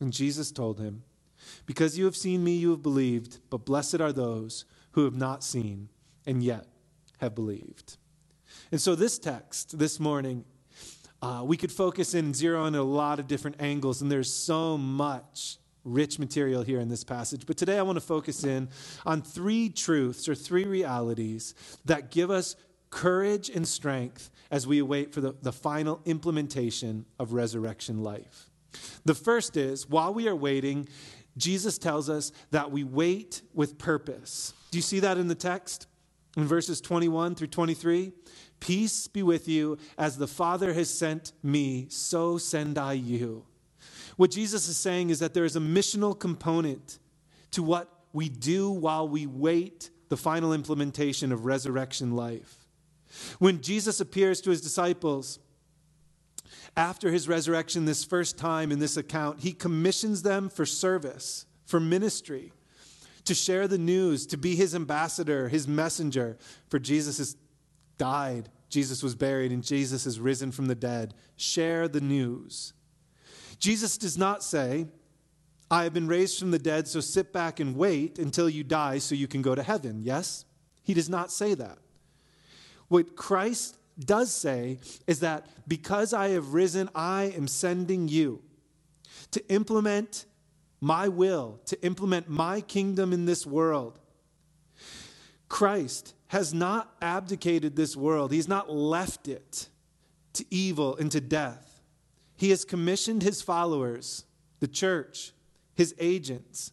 And 0.00 0.10
Jesus 0.10 0.50
told 0.50 0.80
him, 0.80 1.02
Because 1.66 1.98
you 1.98 2.06
have 2.06 2.16
seen 2.16 2.42
me, 2.42 2.56
you 2.56 2.70
have 2.70 2.82
believed, 2.82 3.40
but 3.50 3.66
blessed 3.66 4.00
are 4.00 4.10
those 4.10 4.64
who 4.92 5.04
have 5.04 5.14
not 5.14 5.44
seen 5.44 5.90
and 6.24 6.42
yet 6.42 6.66
have 7.18 7.34
believed. 7.34 7.98
And 8.72 8.80
so, 8.80 8.94
this 8.94 9.18
text 9.18 9.78
this 9.78 10.00
morning, 10.00 10.46
uh, 11.20 11.42
we 11.44 11.58
could 11.58 11.72
focus 11.72 12.14
in 12.14 12.24
and 12.24 12.34
zero 12.34 12.64
in 12.64 12.74
a 12.74 12.82
lot 12.82 13.18
of 13.18 13.26
different 13.26 13.60
angles, 13.60 14.00
and 14.00 14.10
there's 14.10 14.32
so 14.32 14.78
much 14.78 15.58
rich 15.84 16.18
material 16.18 16.62
here 16.62 16.80
in 16.80 16.88
this 16.88 17.04
passage. 17.04 17.44
But 17.44 17.58
today 17.58 17.78
I 17.78 17.82
want 17.82 17.96
to 17.96 18.04
focus 18.04 18.44
in 18.44 18.70
on 19.04 19.20
three 19.20 19.68
truths 19.68 20.26
or 20.26 20.34
three 20.34 20.64
realities 20.64 21.54
that 21.84 22.10
give 22.10 22.30
us 22.30 22.56
courage 22.94 23.50
and 23.50 23.66
strength 23.66 24.30
as 24.52 24.68
we 24.68 24.78
await 24.78 25.12
for 25.12 25.20
the, 25.20 25.34
the 25.42 25.52
final 25.52 26.00
implementation 26.04 27.04
of 27.18 27.32
resurrection 27.32 28.04
life. 28.04 28.48
The 29.04 29.16
first 29.16 29.56
is 29.56 29.88
while 29.88 30.14
we 30.14 30.28
are 30.28 30.36
waiting, 30.36 30.88
Jesus 31.36 31.76
tells 31.76 32.08
us 32.08 32.30
that 32.52 32.70
we 32.70 32.84
wait 32.84 33.42
with 33.52 33.78
purpose. 33.78 34.54
Do 34.70 34.78
you 34.78 34.82
see 34.82 35.00
that 35.00 35.18
in 35.18 35.26
the 35.26 35.34
text? 35.34 35.88
In 36.36 36.44
verses 36.44 36.80
21 36.80 37.34
through 37.34 37.48
23, 37.48 38.12
peace 38.60 39.08
be 39.08 39.24
with 39.24 39.48
you. 39.48 39.76
As 39.98 40.16
the 40.16 40.28
Father 40.28 40.72
has 40.72 40.88
sent 40.88 41.32
me, 41.42 41.86
so 41.88 42.38
send 42.38 42.78
I 42.78 42.92
you. 42.92 43.44
What 44.16 44.30
Jesus 44.30 44.68
is 44.68 44.76
saying 44.76 45.10
is 45.10 45.18
that 45.18 45.34
there 45.34 45.44
is 45.44 45.56
a 45.56 45.60
missional 45.60 46.16
component 46.16 47.00
to 47.50 47.64
what 47.64 47.88
we 48.12 48.28
do 48.28 48.70
while 48.70 49.08
we 49.08 49.26
wait 49.26 49.90
the 50.10 50.16
final 50.16 50.52
implementation 50.52 51.32
of 51.32 51.44
resurrection 51.44 52.14
life. 52.14 52.63
When 53.38 53.60
Jesus 53.60 54.00
appears 54.00 54.40
to 54.42 54.50
his 54.50 54.60
disciples 54.60 55.38
after 56.76 57.10
his 57.10 57.28
resurrection 57.28 57.84
this 57.84 58.04
first 58.04 58.36
time 58.36 58.72
in 58.72 58.78
this 58.78 58.96
account, 58.96 59.40
he 59.40 59.52
commissions 59.52 60.22
them 60.22 60.48
for 60.48 60.66
service, 60.66 61.46
for 61.66 61.78
ministry, 61.80 62.52
to 63.24 63.34
share 63.34 63.68
the 63.68 63.78
news, 63.78 64.26
to 64.26 64.36
be 64.36 64.54
his 64.54 64.74
ambassador, 64.74 65.48
his 65.48 65.66
messenger. 65.66 66.36
For 66.68 66.78
Jesus 66.78 67.18
has 67.18 67.36
died, 67.96 68.48
Jesus 68.68 69.02
was 69.02 69.14
buried, 69.14 69.52
and 69.52 69.62
Jesus 69.62 70.04
has 70.04 70.20
risen 70.20 70.52
from 70.52 70.66
the 70.66 70.74
dead. 70.74 71.14
Share 71.36 71.88
the 71.88 72.00
news. 72.00 72.72
Jesus 73.58 73.96
does 73.96 74.18
not 74.18 74.42
say, 74.42 74.88
I 75.70 75.84
have 75.84 75.94
been 75.94 76.08
raised 76.08 76.38
from 76.38 76.50
the 76.50 76.58
dead, 76.58 76.86
so 76.86 77.00
sit 77.00 77.32
back 77.32 77.60
and 77.60 77.76
wait 77.76 78.18
until 78.18 78.48
you 78.48 78.64
die 78.64 78.98
so 78.98 79.14
you 79.14 79.28
can 79.28 79.42
go 79.42 79.54
to 79.54 79.62
heaven. 79.62 80.02
Yes? 80.02 80.44
He 80.82 80.92
does 80.92 81.08
not 81.08 81.32
say 81.32 81.54
that. 81.54 81.78
What 82.94 83.16
Christ 83.16 83.76
does 83.98 84.32
say 84.32 84.78
is 85.08 85.18
that 85.18 85.48
because 85.66 86.14
I 86.14 86.28
have 86.28 86.54
risen, 86.54 86.88
I 86.94 87.24
am 87.36 87.48
sending 87.48 88.06
you 88.06 88.40
to 89.32 89.44
implement 89.48 90.26
my 90.80 91.08
will, 91.08 91.58
to 91.66 91.84
implement 91.84 92.28
my 92.28 92.60
kingdom 92.60 93.12
in 93.12 93.24
this 93.24 93.44
world. 93.44 93.98
Christ 95.48 96.14
has 96.28 96.54
not 96.54 96.94
abdicated 97.02 97.74
this 97.74 97.96
world, 97.96 98.30
He's 98.30 98.46
not 98.46 98.70
left 98.70 99.26
it 99.26 99.68
to 100.34 100.44
evil 100.48 100.94
and 100.96 101.10
to 101.10 101.20
death. 101.20 101.82
He 102.36 102.50
has 102.50 102.64
commissioned 102.64 103.24
his 103.24 103.42
followers, 103.42 104.24
the 104.60 104.68
church, 104.68 105.32
his 105.74 105.96
agents, 105.98 106.70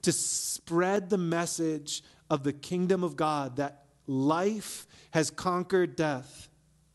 to 0.00 0.12
spread 0.12 1.10
the 1.10 1.18
message 1.18 2.02
of 2.30 2.42
the 2.42 2.54
kingdom 2.54 3.04
of 3.04 3.16
God 3.16 3.56
that 3.56 3.84
life 4.06 4.86
has 5.12 5.30
conquered 5.30 5.96
death 5.96 6.48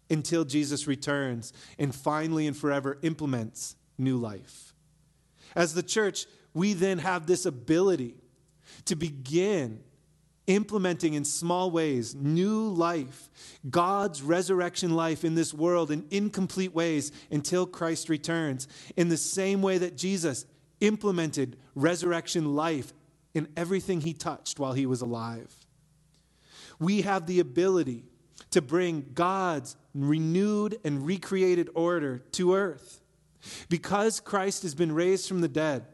until 0.10 0.46
Jesus 0.46 0.88
returns 0.88 1.54
and 1.80 1.94
finally 1.94 2.48
and 2.48 2.56
forever 2.56 2.98
implements 3.02 3.76
new 3.98 4.18
life. 4.18 4.74
As 5.56 5.74
the 5.74 5.84
church, 5.84 6.26
we 6.54 6.74
then 6.74 7.00
have 7.00 7.26
this 7.26 7.46
ability 7.46 8.16
to 8.86 8.96
begin 8.96 9.84
implementing 10.48 11.14
in 11.14 11.26
small 11.26 11.70
ways 11.70 12.16
new 12.16 12.70
life, 12.70 13.30
God's 13.70 14.22
resurrection 14.22 14.96
life 14.96 15.26
in 15.26 15.36
this 15.36 15.54
world 15.54 15.92
in 15.92 16.06
incomplete 16.10 16.74
ways 16.74 17.12
until 17.30 17.66
Christ 17.66 18.08
returns, 18.08 18.68
in 18.96 19.10
the 19.10 19.18
same 19.18 19.62
way 19.62 19.78
that 19.78 19.98
Jesus 19.98 20.46
implemented 20.80 21.58
resurrection 21.76 22.56
life 22.56 22.94
in 23.34 23.48
everything 23.58 24.02
he 24.02 24.14
touched 24.14 24.58
while 24.58 24.74
he 24.74 24.86
was 24.86 25.02
alive. 25.02 25.67
We 26.80 27.02
have 27.02 27.26
the 27.26 27.40
ability 27.40 28.06
to 28.52 28.62
bring 28.62 29.12
God's 29.14 29.76
renewed 29.94 30.80
and 30.84 31.06
recreated 31.06 31.70
order 31.74 32.20
to 32.34 32.54
earth. 32.54 33.02
Because 33.70 34.20
Christ 34.20 34.64
has 34.64 34.76
been 34.76 34.92
raised 34.92 35.28
from 35.28 35.42
the 35.42 35.48
dead, 35.48 35.86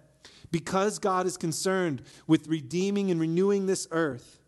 because 0.52 1.00
God 1.00 1.25
is 1.25 1.38
concerned 1.38 2.04
with 2.28 2.48
redeeming 2.48 3.12
and 3.12 3.20
renewing 3.20 3.66
this 3.66 3.88
earth, 3.92 4.40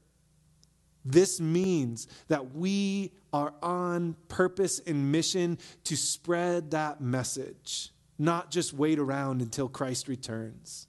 this 1.04 1.39
means 1.39 2.08
that 2.30 2.56
we 2.56 3.12
are 3.32 3.54
on 3.62 4.15
purpose 4.27 4.80
and 4.80 5.12
mission 5.12 5.60
to 5.84 5.96
spread 5.96 6.72
that 6.72 7.01
message, 7.01 7.92
not 8.18 8.50
just 8.50 8.74
wait 8.74 8.98
around 8.98 9.42
until 9.42 9.68
Christ 9.70 10.08
returns. 10.08 10.88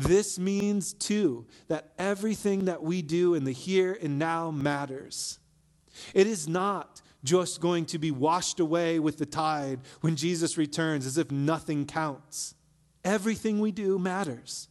This 0.00 0.38
means, 0.38 0.92
too, 0.92 1.46
that 1.68 1.92
everything 1.98 2.64
that 2.64 2.82
we 2.82 3.02
do 3.02 3.34
in 3.34 3.44
the 3.44 3.52
here 3.52 3.98
and 4.00 4.18
now 4.18 4.50
matters. 4.50 5.38
It 6.14 6.26
is 6.26 6.48
not 6.48 7.02
just 7.22 7.60
going 7.60 7.84
to 7.86 7.98
be 7.98 8.10
washed 8.10 8.60
away 8.60 8.98
with 8.98 9.18
the 9.18 9.26
tide 9.26 9.80
when 10.00 10.16
Jesus 10.16 10.56
returns 10.56 11.04
as 11.04 11.18
if 11.18 11.30
nothing 11.30 11.84
counts. 11.84 12.54
Everything 13.04 13.60
we 13.60 13.72
do 13.72 13.98
matters. 13.98 14.68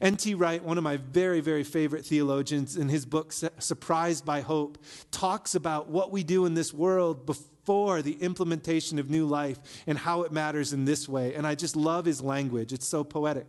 N.T. 0.00 0.34
Wright, 0.34 0.62
one 0.62 0.76
of 0.76 0.84
my 0.84 0.96
very, 0.96 1.40
very 1.40 1.64
favorite 1.64 2.04
theologians, 2.04 2.76
in 2.76 2.88
his 2.88 3.06
book, 3.06 3.32
Surprised 3.32 4.24
by 4.24 4.40
Hope, 4.40 4.78
talks 5.10 5.54
about 5.54 5.88
what 5.88 6.10
we 6.10 6.24
do 6.24 6.44
in 6.44 6.54
this 6.54 6.74
world 6.74 7.24
before 7.24 8.02
the 8.02 8.20
implementation 8.20 8.98
of 8.98 9.08
new 9.08 9.26
life 9.26 9.58
and 9.86 9.96
how 9.96 10.22
it 10.22 10.32
matters 10.32 10.72
in 10.72 10.84
this 10.84 11.08
way. 11.08 11.34
And 11.34 11.46
I 11.46 11.54
just 11.54 11.76
love 11.76 12.04
his 12.04 12.20
language, 12.20 12.72
it's 12.72 12.88
so 12.88 13.04
poetic. 13.04 13.46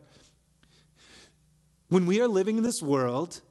When 1.93 2.07
we 2.07 2.19
are 2.21 2.27
living 2.27 2.57
in 2.57 2.63
this 2.63 2.81
world, 2.81 3.41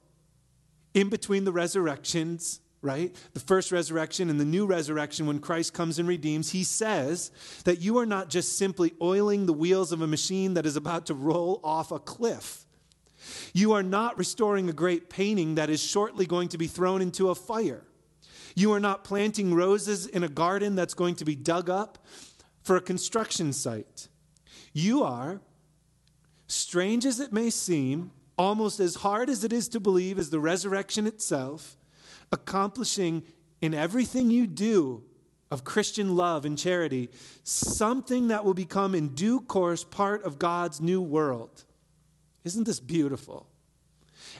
in 0.93 1.07
between 1.07 1.45
the 1.45 1.53
resurrections, 1.53 2.59
right? 2.81 3.15
The 3.33 3.39
first 3.39 3.71
resurrection 3.71 4.29
and 4.29 4.37
the 4.37 4.43
new 4.43 4.65
resurrection, 4.65 5.25
when 5.25 5.39
Christ 5.39 5.73
comes 5.73 5.97
and 5.97 6.09
redeems, 6.09 6.51
he 6.51 6.65
says 6.65 7.31
that 7.63 7.79
you 7.79 7.99
are 7.99 8.05
not 8.05 8.29
just 8.29 8.57
simply 8.57 8.95
oiling 9.01 9.45
the 9.45 9.53
wheels 9.53 9.93
of 9.93 10.01
a 10.01 10.07
machine 10.07 10.55
that 10.55 10.65
is 10.65 10.75
about 10.75 11.05
to 11.05 11.13
roll 11.13 11.61
off 11.63 11.93
a 11.93 11.99
cliff. 11.99 12.65
You 13.53 13.71
are 13.71 13.81
not 13.81 14.17
restoring 14.17 14.67
a 14.67 14.73
great 14.73 15.09
painting 15.09 15.55
that 15.55 15.69
is 15.69 15.81
shortly 15.81 16.25
going 16.25 16.49
to 16.49 16.57
be 16.57 16.67
thrown 16.67 17.01
into 17.01 17.29
a 17.29 17.35
fire. 17.35 17.85
You 18.55 18.73
are 18.73 18.79
not 18.81 19.05
planting 19.05 19.53
roses 19.53 20.05
in 20.05 20.21
a 20.21 20.27
garden 20.27 20.75
that's 20.75 20.93
going 20.93 21.15
to 21.15 21.23
be 21.23 21.37
dug 21.37 21.69
up 21.69 21.97
for 22.61 22.75
a 22.75 22.81
construction 22.81 23.53
site. 23.53 24.09
You 24.73 25.01
are, 25.01 25.39
strange 26.47 27.05
as 27.05 27.21
it 27.21 27.31
may 27.31 27.49
seem, 27.49 28.11
almost 28.37 28.79
as 28.79 28.95
hard 28.95 29.29
as 29.29 29.43
it 29.43 29.53
is 29.53 29.67
to 29.69 29.79
believe 29.79 30.17
as 30.17 30.29
the 30.29 30.39
resurrection 30.39 31.07
itself 31.07 31.77
accomplishing 32.31 33.23
in 33.61 33.73
everything 33.73 34.29
you 34.29 34.47
do 34.47 35.03
of 35.51 35.63
Christian 35.63 36.15
love 36.15 36.45
and 36.45 36.57
charity 36.57 37.09
something 37.43 38.29
that 38.29 38.43
will 38.43 38.55
become 38.55 38.95
in 38.95 39.09
due 39.09 39.39
course 39.39 39.83
part 39.83 40.23
of 40.23 40.39
God's 40.39 40.81
new 40.81 41.01
world. 41.01 41.63
Isn't 42.43 42.65
this 42.65 42.79
beautiful? 42.79 43.47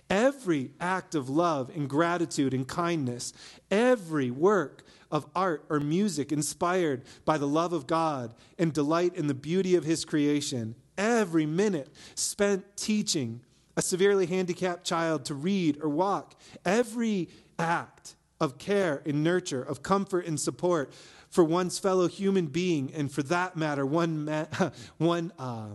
Every 0.09 0.71
act 0.79 1.13
of 1.13 1.29
love 1.29 1.69
and 1.75 1.88
gratitude 1.88 2.53
and 2.53 2.67
kindness, 2.67 3.31
every 3.69 4.31
work 4.31 4.83
of 5.12 5.27
art 5.35 5.63
or 5.69 5.79
music 5.79 6.31
inspired 6.31 7.03
by 7.25 7.38
the 7.38 7.47
love 7.47 7.73
of 7.73 7.85
God 7.85 8.33
and 8.57 8.73
delight 8.73 9.15
in 9.15 9.27
the 9.27 9.35
beauty 9.35 9.75
of 9.75 9.83
His 9.83 10.03
creation, 10.03 10.73
every 10.97 11.45
minute 11.45 11.93
spent 12.15 12.75
teaching 12.75 13.41
a 13.75 13.81
severely 13.81 14.25
handicapped 14.25 14.85
child 14.85 15.25
to 15.25 15.33
read 15.33 15.79
or 15.81 15.89
walk, 15.89 16.35
every 16.65 17.29
act 17.57 18.15
of 18.39 18.57
care 18.57 19.01
and 19.05 19.23
nurture, 19.23 19.61
of 19.61 19.83
comfort 19.83 20.25
and 20.25 20.39
support 20.39 20.91
for 21.29 21.43
one's 21.43 21.79
fellow 21.79 22.07
human 22.07 22.45
being, 22.45 22.93
and 22.93 23.11
for 23.11 23.23
that 23.23 23.55
matter, 23.55 23.85
one, 23.85 24.25
ma- 24.25 24.45
one 24.97 25.31
uh, 25.39 25.69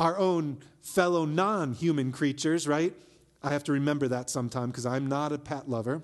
our 0.00 0.18
own 0.18 0.58
fellow 0.80 1.24
non 1.24 1.72
human 1.72 2.12
creatures, 2.12 2.66
right? 2.66 2.94
I 3.42 3.50
have 3.50 3.62
to 3.64 3.72
remember 3.72 4.08
that 4.08 4.30
sometime 4.30 4.70
because 4.70 4.86
I'm 4.86 5.06
not 5.06 5.32
a 5.32 5.38
pet 5.38 5.68
lover. 5.68 6.02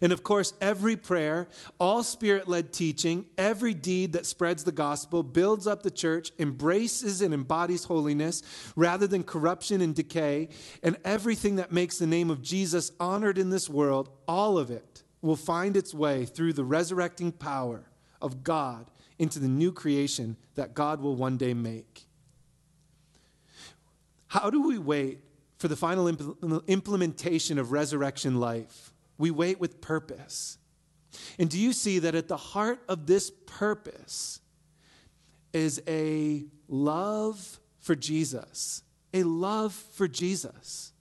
And 0.00 0.12
of 0.12 0.22
course, 0.22 0.54
every 0.60 0.96
prayer, 0.96 1.48
all 1.78 2.02
spirit 2.02 2.48
led 2.48 2.72
teaching, 2.72 3.26
every 3.36 3.74
deed 3.74 4.12
that 4.12 4.26
spreads 4.26 4.64
the 4.64 4.72
gospel, 4.72 5.22
builds 5.22 5.66
up 5.66 5.82
the 5.82 5.90
church, 5.90 6.32
embraces 6.38 7.20
and 7.20 7.34
embodies 7.34 7.84
holiness 7.84 8.42
rather 8.76 9.06
than 9.06 9.24
corruption 9.24 9.80
and 9.80 9.94
decay, 9.94 10.48
and 10.82 10.96
everything 11.04 11.56
that 11.56 11.72
makes 11.72 11.98
the 11.98 12.06
name 12.06 12.30
of 12.30 12.42
Jesus 12.42 12.92
honored 13.00 13.38
in 13.38 13.50
this 13.50 13.68
world, 13.68 14.10
all 14.28 14.58
of 14.58 14.70
it 14.70 15.02
will 15.22 15.36
find 15.36 15.76
its 15.76 15.94
way 15.94 16.24
through 16.24 16.52
the 16.52 16.64
resurrecting 16.64 17.32
power 17.32 17.84
of 18.20 18.44
God 18.44 18.86
into 19.18 19.38
the 19.38 19.48
new 19.48 19.72
creation 19.72 20.36
that 20.54 20.74
God 20.74 21.00
will 21.00 21.16
one 21.16 21.36
day 21.36 21.54
make. 21.54 22.06
How 24.28 24.50
do 24.50 24.66
we 24.66 24.78
wait 24.78 25.20
for 25.58 25.68
the 25.68 25.76
final 25.76 26.06
impl- 26.06 26.66
implementation 26.66 27.58
of 27.58 27.70
resurrection 27.70 28.40
life? 28.40 28.93
We 29.18 29.30
wait 29.30 29.60
with 29.60 29.80
purpose. 29.80 30.58
And 31.38 31.48
do 31.48 31.58
you 31.58 31.72
see 31.72 32.00
that 32.00 32.14
at 32.14 32.28
the 32.28 32.36
heart 32.36 32.80
of 32.88 33.06
this 33.06 33.30
purpose 33.46 34.40
is 35.52 35.80
a 35.86 36.44
love 36.68 37.60
for 37.80 37.94
Jesus? 37.94 38.82
A 39.12 39.22
love 39.22 39.72
for 39.72 40.08
Jesus. 40.08 40.92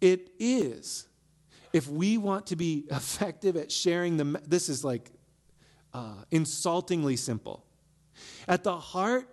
It 0.00 0.30
is, 0.38 1.08
if 1.72 1.88
we 1.88 2.18
want 2.18 2.48
to 2.48 2.56
be 2.56 2.86
effective 2.90 3.56
at 3.56 3.72
sharing 3.72 4.18
the, 4.18 4.40
this 4.46 4.68
is 4.68 4.84
like 4.84 5.10
uh, 5.94 6.24
insultingly 6.30 7.16
simple. 7.16 7.64
At 8.46 8.64
the 8.64 8.76
heart 8.76 9.28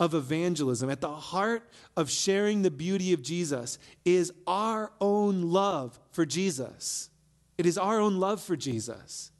of 0.00 0.14
evangelism, 0.14 0.90
at 0.90 1.00
the 1.00 1.14
heart 1.14 1.68
of 1.96 2.10
sharing 2.10 2.62
the 2.62 2.70
beauty 2.70 3.12
of 3.12 3.22
Jesus, 3.22 3.78
is 4.04 4.32
our 4.46 4.92
own 5.00 5.42
love 5.50 5.98
for 6.10 6.26
Jesus. 6.26 7.10
It 7.56 7.66
is 7.66 7.78
our 7.78 8.00
own 8.00 8.18
love 8.18 8.42
for 8.42 8.56
Jesus. 8.56 9.30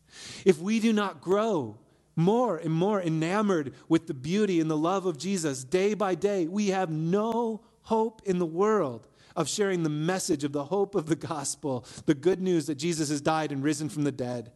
If 0.44 0.60
we 0.60 0.78
do 0.78 0.92
not 0.92 1.20
grow 1.20 1.78
more 2.16 2.56
and 2.56 2.72
more 2.72 3.02
enamored 3.02 3.74
with 3.88 4.06
the 4.06 4.14
beauty 4.14 4.60
and 4.60 4.70
the 4.70 4.76
love 4.76 5.06
of 5.06 5.18
Jesus 5.18 5.64
day 5.64 5.94
by 5.94 6.14
day, 6.14 6.46
we 6.46 6.68
have 6.68 6.90
no 6.90 7.62
hope 7.82 8.22
in 8.24 8.38
the 8.38 8.46
world 8.46 9.08
of 9.36 9.48
sharing 9.48 9.82
the 9.82 9.90
message 9.90 10.44
of 10.44 10.52
the 10.52 10.64
hope 10.64 10.94
of 10.94 11.06
the 11.06 11.16
gospel, 11.16 11.84
the 12.06 12.14
good 12.14 12.40
news 12.40 12.66
that 12.66 12.76
Jesus 12.76 13.08
has 13.08 13.20
died 13.20 13.50
and 13.50 13.64
risen 13.64 13.88
from 13.88 14.04
the 14.04 14.12
dead. 14.12 14.52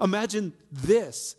Imagine 0.00 0.52
this 0.70 1.36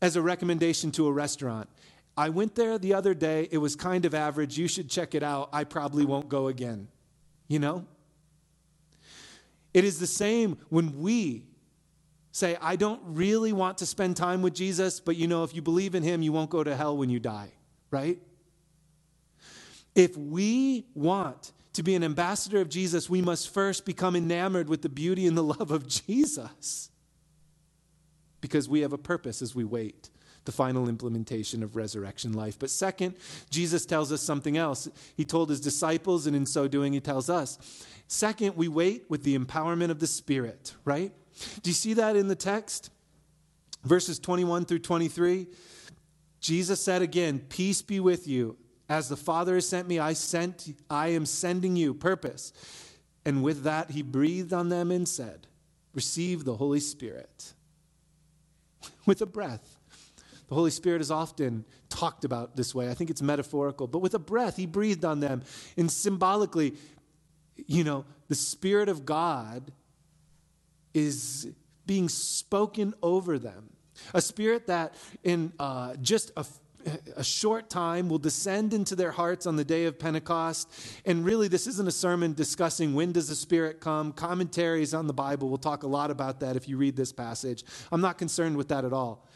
as 0.00 0.14
a 0.14 0.22
recommendation 0.22 0.92
to 0.92 1.08
a 1.08 1.12
restaurant. 1.12 1.68
I 2.16 2.28
went 2.28 2.54
there 2.54 2.78
the 2.78 2.94
other 2.94 3.14
day. 3.14 3.48
It 3.50 3.58
was 3.58 3.74
kind 3.74 4.04
of 4.04 4.14
average. 4.14 4.58
You 4.58 4.68
should 4.68 4.90
check 4.90 5.14
it 5.14 5.22
out. 5.22 5.48
I 5.52 5.64
probably 5.64 6.04
won't 6.04 6.28
go 6.28 6.48
again. 6.48 6.88
You 7.48 7.58
know? 7.58 7.86
It 9.72 9.84
is 9.84 9.98
the 9.98 10.06
same 10.06 10.58
when 10.68 11.00
we 11.00 11.44
say, 12.30 12.56
I 12.60 12.76
don't 12.76 13.00
really 13.04 13.52
want 13.52 13.78
to 13.78 13.86
spend 13.86 14.16
time 14.16 14.42
with 14.42 14.54
Jesus, 14.54 15.00
but 15.00 15.16
you 15.16 15.26
know, 15.26 15.44
if 15.44 15.54
you 15.54 15.62
believe 15.62 15.94
in 15.94 16.02
him, 16.02 16.22
you 16.22 16.32
won't 16.32 16.50
go 16.50 16.62
to 16.62 16.76
hell 16.76 16.96
when 16.96 17.08
you 17.08 17.20
die, 17.20 17.50
right? 17.90 18.18
If 19.94 20.16
we 20.16 20.86
want 20.94 21.52
to 21.74 21.82
be 21.82 21.94
an 21.94 22.04
ambassador 22.04 22.60
of 22.60 22.68
Jesus, 22.68 23.08
we 23.08 23.22
must 23.22 23.52
first 23.52 23.86
become 23.86 24.16
enamored 24.16 24.68
with 24.68 24.82
the 24.82 24.88
beauty 24.88 25.26
and 25.26 25.36
the 25.36 25.42
love 25.42 25.70
of 25.70 25.86
Jesus 26.06 26.90
because 28.40 28.68
we 28.68 28.80
have 28.80 28.92
a 28.92 28.98
purpose 28.98 29.40
as 29.40 29.54
we 29.54 29.64
wait 29.64 30.10
the 30.44 30.52
final 30.52 30.88
implementation 30.88 31.62
of 31.62 31.76
resurrection 31.76 32.32
life. 32.32 32.58
But 32.58 32.70
second, 32.70 33.16
Jesus 33.50 33.86
tells 33.86 34.10
us 34.12 34.20
something 34.20 34.56
else. 34.56 34.88
He 35.16 35.24
told 35.24 35.50
his 35.50 35.60
disciples, 35.60 36.26
and 36.26 36.34
in 36.34 36.46
so 36.46 36.68
doing, 36.68 36.92
he 36.92 37.00
tells 37.00 37.30
us. 37.30 37.58
Second, 38.08 38.56
we 38.56 38.68
wait 38.68 39.04
with 39.08 39.22
the 39.22 39.38
empowerment 39.38 39.90
of 39.90 39.98
the 39.98 40.06
Spirit, 40.06 40.74
right? 40.84 41.12
Do 41.62 41.70
you 41.70 41.74
see 41.74 41.94
that 41.94 42.16
in 42.16 42.28
the 42.28 42.34
text? 42.34 42.90
Verses 43.84 44.18
21 44.18 44.64
through 44.66 44.80
23. 44.80 45.46
Jesus 46.40 46.80
said 46.80 47.02
again, 47.02 47.38
Peace 47.38 47.82
be 47.82 48.00
with 48.00 48.26
you. 48.26 48.56
As 48.88 49.08
the 49.08 49.16
Father 49.16 49.54
has 49.54 49.66
sent 49.66 49.88
me, 49.88 49.98
I 49.98 50.12
sent 50.12 50.74
I 50.90 51.08
am 51.08 51.24
sending 51.24 51.76
you 51.76 51.94
purpose. 51.94 52.52
And 53.24 53.42
with 53.42 53.62
that 53.62 53.92
he 53.92 54.02
breathed 54.02 54.52
on 54.52 54.68
them 54.68 54.90
and 54.90 55.08
said, 55.08 55.46
Receive 55.94 56.44
the 56.44 56.56
Holy 56.56 56.80
Spirit. 56.80 57.54
With 59.06 59.20
a 59.22 59.26
breath. 59.26 59.78
The 60.52 60.56
Holy 60.56 60.70
Spirit 60.70 61.00
is 61.00 61.10
often 61.10 61.64
talked 61.88 62.26
about 62.26 62.56
this 62.56 62.74
way. 62.74 62.90
I 62.90 62.92
think 62.92 63.08
it's 63.08 63.22
metaphorical. 63.22 63.86
But 63.86 64.00
with 64.00 64.12
a 64.12 64.18
breath, 64.18 64.58
he 64.58 64.66
breathed 64.66 65.02
on 65.02 65.18
them. 65.20 65.44
And 65.78 65.90
symbolically, 65.90 66.74
you 67.56 67.84
know, 67.84 68.04
the 68.28 68.34
Spirit 68.34 68.90
of 68.90 69.06
God 69.06 69.72
is 70.92 71.48
being 71.86 72.10
spoken 72.10 72.92
over 73.02 73.38
them. 73.38 73.70
A 74.12 74.20
spirit 74.20 74.66
that 74.66 74.94
in 75.24 75.54
uh, 75.58 75.96
just 76.02 76.32
a 76.36 76.44
a 77.16 77.24
short 77.24 77.70
time 77.70 78.08
will 78.08 78.18
descend 78.18 78.74
into 78.74 78.96
their 78.96 79.12
hearts 79.12 79.46
on 79.46 79.56
the 79.56 79.64
day 79.64 79.84
of 79.84 79.98
Pentecost. 79.98 80.68
And 81.06 81.24
really, 81.24 81.48
this 81.48 81.66
isn't 81.66 81.86
a 81.86 81.92
sermon 81.92 82.34
discussing 82.34 82.94
when 82.94 83.12
does 83.12 83.28
the 83.28 83.34
Spirit 83.34 83.80
come. 83.80 84.12
Commentaries 84.12 84.94
on 84.94 85.06
the 85.06 85.12
Bible 85.12 85.48
will 85.48 85.58
talk 85.58 85.82
a 85.82 85.86
lot 85.86 86.10
about 86.10 86.40
that 86.40 86.56
if 86.56 86.68
you 86.68 86.76
read 86.76 86.96
this 86.96 87.12
passage. 87.12 87.64
I'm 87.90 88.00
not 88.00 88.18
concerned 88.18 88.56
with 88.56 88.68
that 88.68 88.84
at 88.84 88.92
all. 88.92 89.26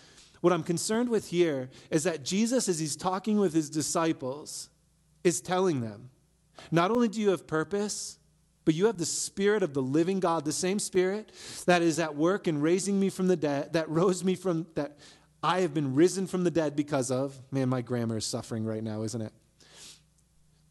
What 0.41 0.53
I'm 0.53 0.63
concerned 0.63 1.09
with 1.09 1.29
here 1.29 1.71
is 1.91 2.05
that 2.05 2.25
Jesus, 2.25 2.69
as 2.69 2.79
he's 2.79 2.97
talking 2.97 3.39
with 3.39 3.55
his 3.55 3.71
disciples, 3.71 4.69
is 5.25 5.41
telling 5.41 5.81
them 5.81 6.11
not 6.71 6.91
only 6.91 7.09
do 7.09 7.21
you 7.21 7.31
have 7.31 7.47
purpose, 7.47 8.19
but 8.65 8.75
you 8.75 8.87
have 8.87 8.99
the 8.99 9.07
Spirit 9.07 9.63
of 9.63 9.75
the 9.75 9.83
living 9.83 10.21
God, 10.21 10.45
the 10.45 10.53
same 10.53 10.79
Spirit 10.79 11.31
that 11.67 11.83
is 11.83 11.99
at 11.99 12.17
work 12.17 12.49
in 12.49 12.61
raising 12.61 12.99
me 12.99 13.11
from 13.11 13.29
the 13.29 13.37
dead, 13.37 13.73
that 13.75 13.89
rose 13.89 14.25
me 14.25 14.35
from, 14.35 14.67
that 14.75 14.99
I 15.43 15.61
have 15.61 15.73
been 15.73 15.95
risen 15.95 16.27
from 16.27 16.45
the 16.45 16.51
dead 16.51 16.75
because 16.75 17.11
of, 17.11 17.41
man, 17.53 17.69
my 17.69 17.81
grammar 17.81 18.17
is 18.17 18.25
suffering 18.25 18.65
right 18.65 18.83
now, 18.83 19.03
isn't 19.03 19.23
it? 19.23 19.33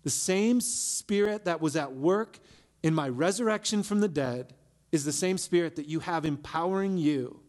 The 0.03 0.09
same 0.09 0.59
Spirit 0.59 1.45
that 1.45 1.61
was 1.61 1.75
at 1.75 1.93
work 1.93 2.39
in 2.83 2.93
my 2.93 3.07
resurrection 3.07 3.81
from 3.81 4.01
the 4.01 4.07
dead 4.07 4.53
is 4.91 5.05
the 5.05 5.13
same 5.13 5.37
Spirit 5.37 5.77
that 5.77 5.87
you 5.87 6.01
have 6.01 6.25
empowering 6.25 6.97
you 6.97 7.39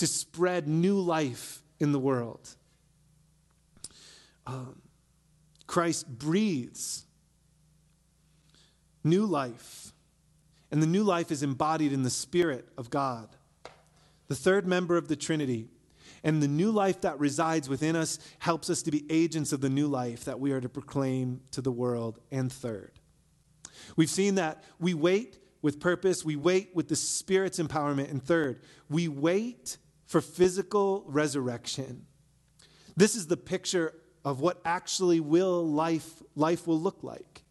to 0.00 0.06
spread 0.06 0.66
new 0.66 0.98
life 0.98 1.62
in 1.78 1.92
the 1.92 1.98
world. 1.98 2.56
Um, 4.46 4.80
Christ 5.66 6.08
breathes 6.08 7.04
new 9.04 9.26
life, 9.26 9.92
and 10.70 10.82
the 10.82 10.86
new 10.86 11.04
life 11.04 11.30
is 11.30 11.42
embodied 11.42 11.92
in 11.92 12.02
the 12.02 12.08
Spirit 12.08 12.66
of 12.78 12.88
God, 12.88 13.28
the 14.28 14.34
third 14.34 14.66
member 14.66 14.96
of 14.96 15.08
the 15.08 15.16
Trinity. 15.16 15.68
And 16.24 16.42
the 16.42 16.48
new 16.48 16.70
life 16.70 17.02
that 17.02 17.20
resides 17.20 17.68
within 17.68 17.94
us 17.94 18.18
helps 18.38 18.70
us 18.70 18.82
to 18.84 18.90
be 18.90 19.04
agents 19.10 19.52
of 19.52 19.60
the 19.60 19.68
new 19.68 19.86
life 19.86 20.24
that 20.24 20.40
we 20.40 20.52
are 20.52 20.62
to 20.62 20.68
proclaim 20.70 21.42
to 21.50 21.60
the 21.60 21.72
world. 21.72 22.18
And 22.30 22.50
third, 22.50 22.92
we've 23.96 24.08
seen 24.08 24.36
that 24.36 24.64
we 24.78 24.94
wait 24.94 25.38
with 25.60 25.78
purpose, 25.78 26.24
we 26.24 26.36
wait 26.36 26.70
with 26.74 26.88
the 26.88 26.96
Spirit's 26.96 27.58
empowerment. 27.58 28.10
And 28.10 28.22
third, 28.22 28.60
we 28.88 29.08
wait 29.08 29.76
for 30.10 30.20
physical 30.20 31.04
resurrection. 31.06 32.04
This 32.96 33.14
is 33.14 33.28
the 33.28 33.36
picture 33.36 33.94
of 34.24 34.40
what 34.40 34.60
actually 34.64 35.20
will 35.20 35.64
life, 35.64 36.20
life 36.34 36.66
will 36.66 36.80
look 36.80 37.04
like. 37.04 37.44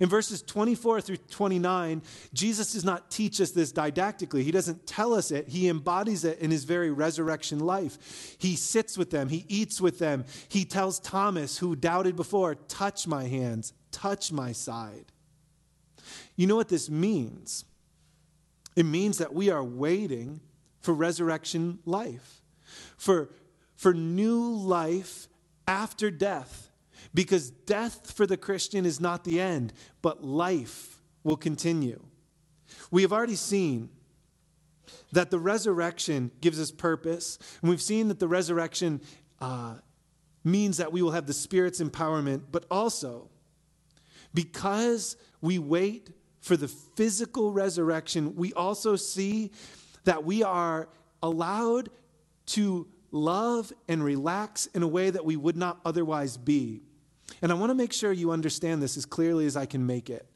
In 0.00 0.08
verses 0.08 0.40
24 0.40 1.02
through 1.02 1.18
29, 1.18 2.00
Jesus 2.32 2.72
does 2.72 2.82
not 2.82 3.10
teach 3.10 3.42
us 3.42 3.50
this 3.50 3.72
didactically. 3.72 4.42
He 4.42 4.50
doesn't 4.50 4.86
tell 4.86 5.12
us 5.12 5.30
it. 5.30 5.50
He 5.50 5.68
embodies 5.68 6.24
it 6.24 6.38
in 6.38 6.50
his 6.50 6.64
very 6.64 6.90
resurrection 6.90 7.58
life. 7.58 8.36
He 8.38 8.56
sits 8.56 8.96
with 8.96 9.10
them, 9.10 9.28
he 9.28 9.44
eats 9.48 9.78
with 9.78 9.98
them. 9.98 10.24
He 10.48 10.64
tells 10.64 10.98
Thomas, 10.98 11.58
who 11.58 11.76
doubted 11.76 12.16
before, 12.16 12.54
Touch 12.54 13.06
my 13.06 13.24
hands, 13.24 13.74
touch 13.90 14.32
my 14.32 14.52
side. 14.52 15.12
You 16.36 16.46
know 16.46 16.56
what 16.56 16.70
this 16.70 16.88
means? 16.88 17.66
It 18.76 18.86
means 18.86 19.18
that 19.18 19.34
we 19.34 19.50
are 19.50 19.62
waiting 19.62 20.40
for 20.82 20.92
resurrection 20.92 21.78
life, 21.86 22.42
for, 22.96 23.30
for 23.76 23.94
new 23.94 24.40
life 24.42 25.28
after 25.66 26.10
death. 26.10 26.70
Because 27.14 27.50
death 27.50 28.12
for 28.12 28.26
the 28.26 28.36
Christian 28.36 28.86
is 28.86 29.00
not 29.00 29.24
the 29.24 29.40
end, 29.40 29.72
but 30.00 30.24
life 30.24 31.02
will 31.24 31.36
continue. 31.36 32.02
We 32.90 33.02
have 33.02 33.12
already 33.12 33.36
seen 33.36 33.90
that 35.12 35.30
the 35.30 35.38
resurrection 35.38 36.30
gives 36.40 36.60
us 36.60 36.70
purpose, 36.70 37.38
and 37.60 37.70
we've 37.70 37.82
seen 37.82 38.08
that 38.08 38.18
the 38.18 38.28
resurrection 38.28 39.00
uh, 39.40 39.74
means 40.44 40.78
that 40.78 40.92
we 40.92 41.02
will 41.02 41.10
have 41.10 41.26
the 41.26 41.32
Spirit's 41.32 41.80
empowerment, 41.80 42.42
but 42.50 42.64
also 42.70 43.28
because 44.34 45.16
we 45.40 45.58
wait 45.58 46.10
for 46.40 46.56
the 46.56 46.68
physical 46.68 47.52
resurrection, 47.52 48.34
we 48.34 48.52
also 48.54 48.96
see 48.96 49.52
that 50.04 50.24
we 50.24 50.42
are 50.42 50.88
allowed 51.22 51.90
to 52.46 52.88
love 53.10 53.72
and 53.88 54.02
relax 54.02 54.66
in 54.66 54.82
a 54.82 54.88
way 54.88 55.10
that 55.10 55.24
we 55.24 55.36
would 55.36 55.56
not 55.56 55.78
otherwise 55.84 56.36
be. 56.36 56.82
And 57.40 57.52
I 57.52 57.54
want 57.54 57.70
to 57.70 57.74
make 57.74 57.92
sure 57.92 58.12
you 58.12 58.30
understand 58.30 58.82
this 58.82 58.96
as 58.96 59.06
clearly 59.06 59.46
as 59.46 59.56
I 59.56 59.66
can 59.66 59.86
make 59.86 60.10
it. 60.10 60.26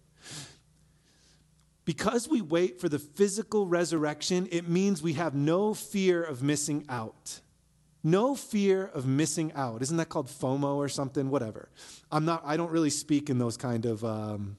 Because 1.85 2.29
we 2.29 2.41
wait 2.41 2.81
for 2.81 2.89
the 2.89 2.99
physical 2.99 3.67
resurrection, 3.67 4.49
it 4.51 4.69
means 4.69 5.03
we 5.03 5.13
have 5.15 5.35
no 5.35 5.73
fear 5.73 6.23
of 6.23 6.43
missing 6.43 6.85
out. 6.89 7.41
No 8.03 8.35
fear 8.35 8.87
of 8.87 9.07
missing 9.07 9.53
out. 9.55 9.83
Isn't 9.83 9.97
that 9.97 10.09
called 10.09 10.29
FOMO 10.29 10.77
or 10.77 10.89
something? 10.89 11.31
Whatever. 11.31 11.69
I'm 12.11 12.25
not, 12.25 12.43
I 12.45 12.57
don't 12.57 12.71
really 12.71 12.91
speak 12.91 13.31
in 13.31 13.39
those 13.39 13.57
kind 13.57 13.85
of, 13.87 14.05
um, 14.05 14.57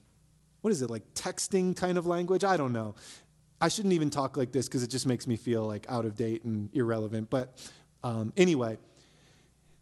what 0.62 0.72
is 0.72 0.82
it, 0.82 0.90
like 0.90 1.14
texting 1.14 1.76
kind 1.76 1.98
of 1.98 2.06
language? 2.06 2.44
I 2.44 2.58
don't 2.58 2.74
know. 2.74 2.96
I 3.60 3.70
shouldn't 3.70 3.94
even 3.94 4.10
talk 4.10 4.38
like 4.38 4.52
this 4.52 4.68
because 4.68 4.84
it 4.84 4.90
just 4.90 5.08
makes 5.08 5.26
me 5.26 5.36
feel 5.36 5.64
like 5.64 5.86
out 5.90 6.06
of 6.06 6.16
date 6.16 6.44
and 6.44 6.70
irrelevant. 6.74 7.30
But 7.30 7.58
um, 8.04 8.32
anyway, 8.38 8.78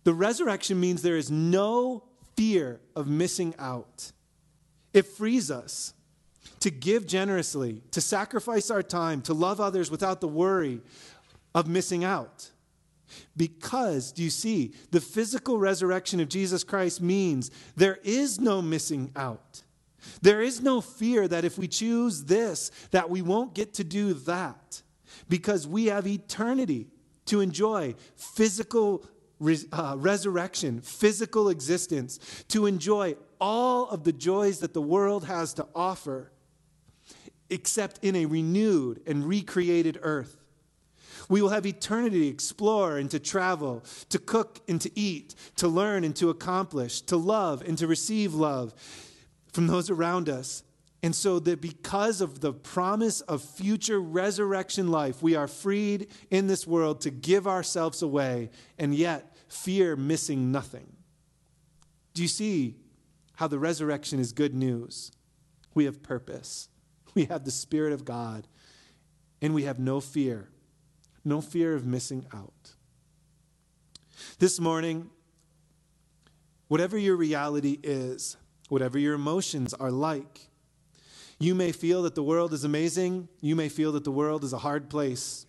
the 0.06 0.14
resurrection 0.14 0.80
means 0.80 1.02
there 1.02 1.18
is 1.18 1.30
no 1.30 2.04
fear 2.36 2.80
of 2.96 3.08
missing 3.08 3.54
out. 3.60 4.12
It 4.94 5.06
frees 5.06 5.52
us 5.52 5.94
to 6.60 6.70
give 6.70 7.06
generously, 7.06 7.82
to 7.92 8.02
sacrifice 8.02 8.72
our 8.72 8.84
time, 8.84 9.22
to 9.24 9.34
love 9.34 9.60
others 9.60 9.92
without 9.92 10.22
the 10.22 10.28
worry 10.28 10.82
of 11.54 11.68
missing 11.68 12.04
out. 12.04 12.52
Because, 13.36 14.12
do 14.12 14.24
you 14.24 14.30
see, 14.30 14.74
the 14.92 15.02
physical 15.02 15.58
resurrection 15.58 16.20
of 16.20 16.30
Jesus 16.30 16.64
Christ 16.64 17.02
means 17.02 17.52
there 17.76 18.00
is 18.04 18.40
no 18.40 18.62
missing 18.62 19.12
out. 19.16 19.64
There 20.22 20.42
is 20.42 20.62
no 20.62 20.82
fear 20.82 21.28
that 21.28 21.46
if 21.46 21.58
we 21.58 21.68
choose 21.68 22.26
this, 22.26 22.72
that 22.92 23.10
we 23.10 23.22
won't 23.22 23.54
get 23.54 23.74
to 23.76 23.84
do 23.84 24.14
that. 24.14 24.82
Because 25.30 25.68
we 25.68 25.86
have 25.88 26.08
eternity 26.08 26.88
to 27.26 27.42
enjoy 27.42 27.96
physical 28.16 29.06
uh, 29.72 29.96
resurrection, 29.98 30.82
physical 30.82 31.50
existence, 31.50 32.20
to 32.50 32.66
enjoy 32.66 33.16
all 33.40 33.90
of 33.90 34.04
the 34.04 34.14
joys 34.14 34.60
that 34.60 34.74
the 34.74 34.82
world 34.82 35.26
has 35.26 35.54
to 35.56 35.68
offer, 35.76 36.32
except 37.50 38.00
in 38.04 38.16
a 38.16 38.26
renewed 38.26 39.02
and 39.06 39.26
recreated 39.26 40.00
earth. 40.02 40.38
We 41.28 41.42
will 41.42 41.50
have 41.50 41.66
eternity 41.66 42.22
to 42.22 42.28
explore 42.28 42.98
and 42.98 43.10
to 43.12 43.20
travel, 43.20 43.84
to 44.10 44.20
cook 44.20 44.62
and 44.68 44.80
to 44.82 45.00
eat, 45.00 45.34
to 45.58 45.68
learn 45.68 46.04
and 46.04 46.16
to 46.18 46.30
accomplish, 46.30 47.02
to 47.02 47.18
love 47.18 47.62
and 47.62 47.78
to 47.78 47.88
receive 47.88 48.34
love 48.34 48.74
from 49.56 49.68
those 49.68 49.90
around 49.90 50.28
us. 50.28 50.64
And 51.02 51.16
so 51.16 51.40
that 51.40 51.62
because 51.62 52.20
of 52.20 52.42
the 52.42 52.52
promise 52.52 53.22
of 53.22 53.42
future 53.42 54.02
resurrection 54.02 54.90
life, 54.90 55.24
we 55.24 55.36
are 55.36 55.48
freed 55.48 56.08
in 56.30 56.48
this 56.48 56.68
world 56.68 57.00
to 57.02 57.10
give 57.10 57.48
ourselves 57.48 58.02
away 58.02 58.50
and 58.78 58.94
yet 58.94 59.34
fear 59.48 59.96
missing 59.96 60.52
nothing. 60.52 60.92
Do 62.14 62.22
you 62.22 62.28
see 62.28 62.76
how 63.36 63.48
the 63.48 63.58
resurrection 63.58 64.20
is 64.20 64.34
good 64.34 64.54
news? 64.54 65.14
We 65.74 65.86
have 65.86 66.04
purpose, 66.04 66.68
we 67.14 67.26
have 67.26 67.46
the 67.46 67.52
Spirit 67.52 67.94
of 67.94 68.04
God, 68.04 68.48
and 69.42 69.54
we 69.54 69.64
have 69.64 69.80
no 69.80 70.02
fear, 70.02 70.50
no 71.24 71.40
fear 71.40 71.76
of 71.76 71.86
missing 71.86 72.26
out. 72.34 72.74
This 74.40 74.60
morning, 74.60 75.10
whatever 76.68 76.98
your 76.98 77.16
reality 77.16 77.80
is, 77.84 78.36
whatever 78.70 78.98
your 78.98 79.14
emotions 79.14 79.74
are 79.74 79.92
like, 79.92 80.50
you 81.40 81.54
may 81.54 81.72
feel 81.72 82.04
that 82.04 82.16
the 82.16 82.24
world 82.24 82.54
is 82.54 82.64
amazing. 82.64 83.28
You 83.42 83.56
may 83.56 83.70
feel 83.70 83.92
that 83.94 84.04
the 84.04 84.12
world 84.12 84.44
is 84.44 84.54
a 84.54 84.58
hard 84.58 84.90
place. 84.90 85.46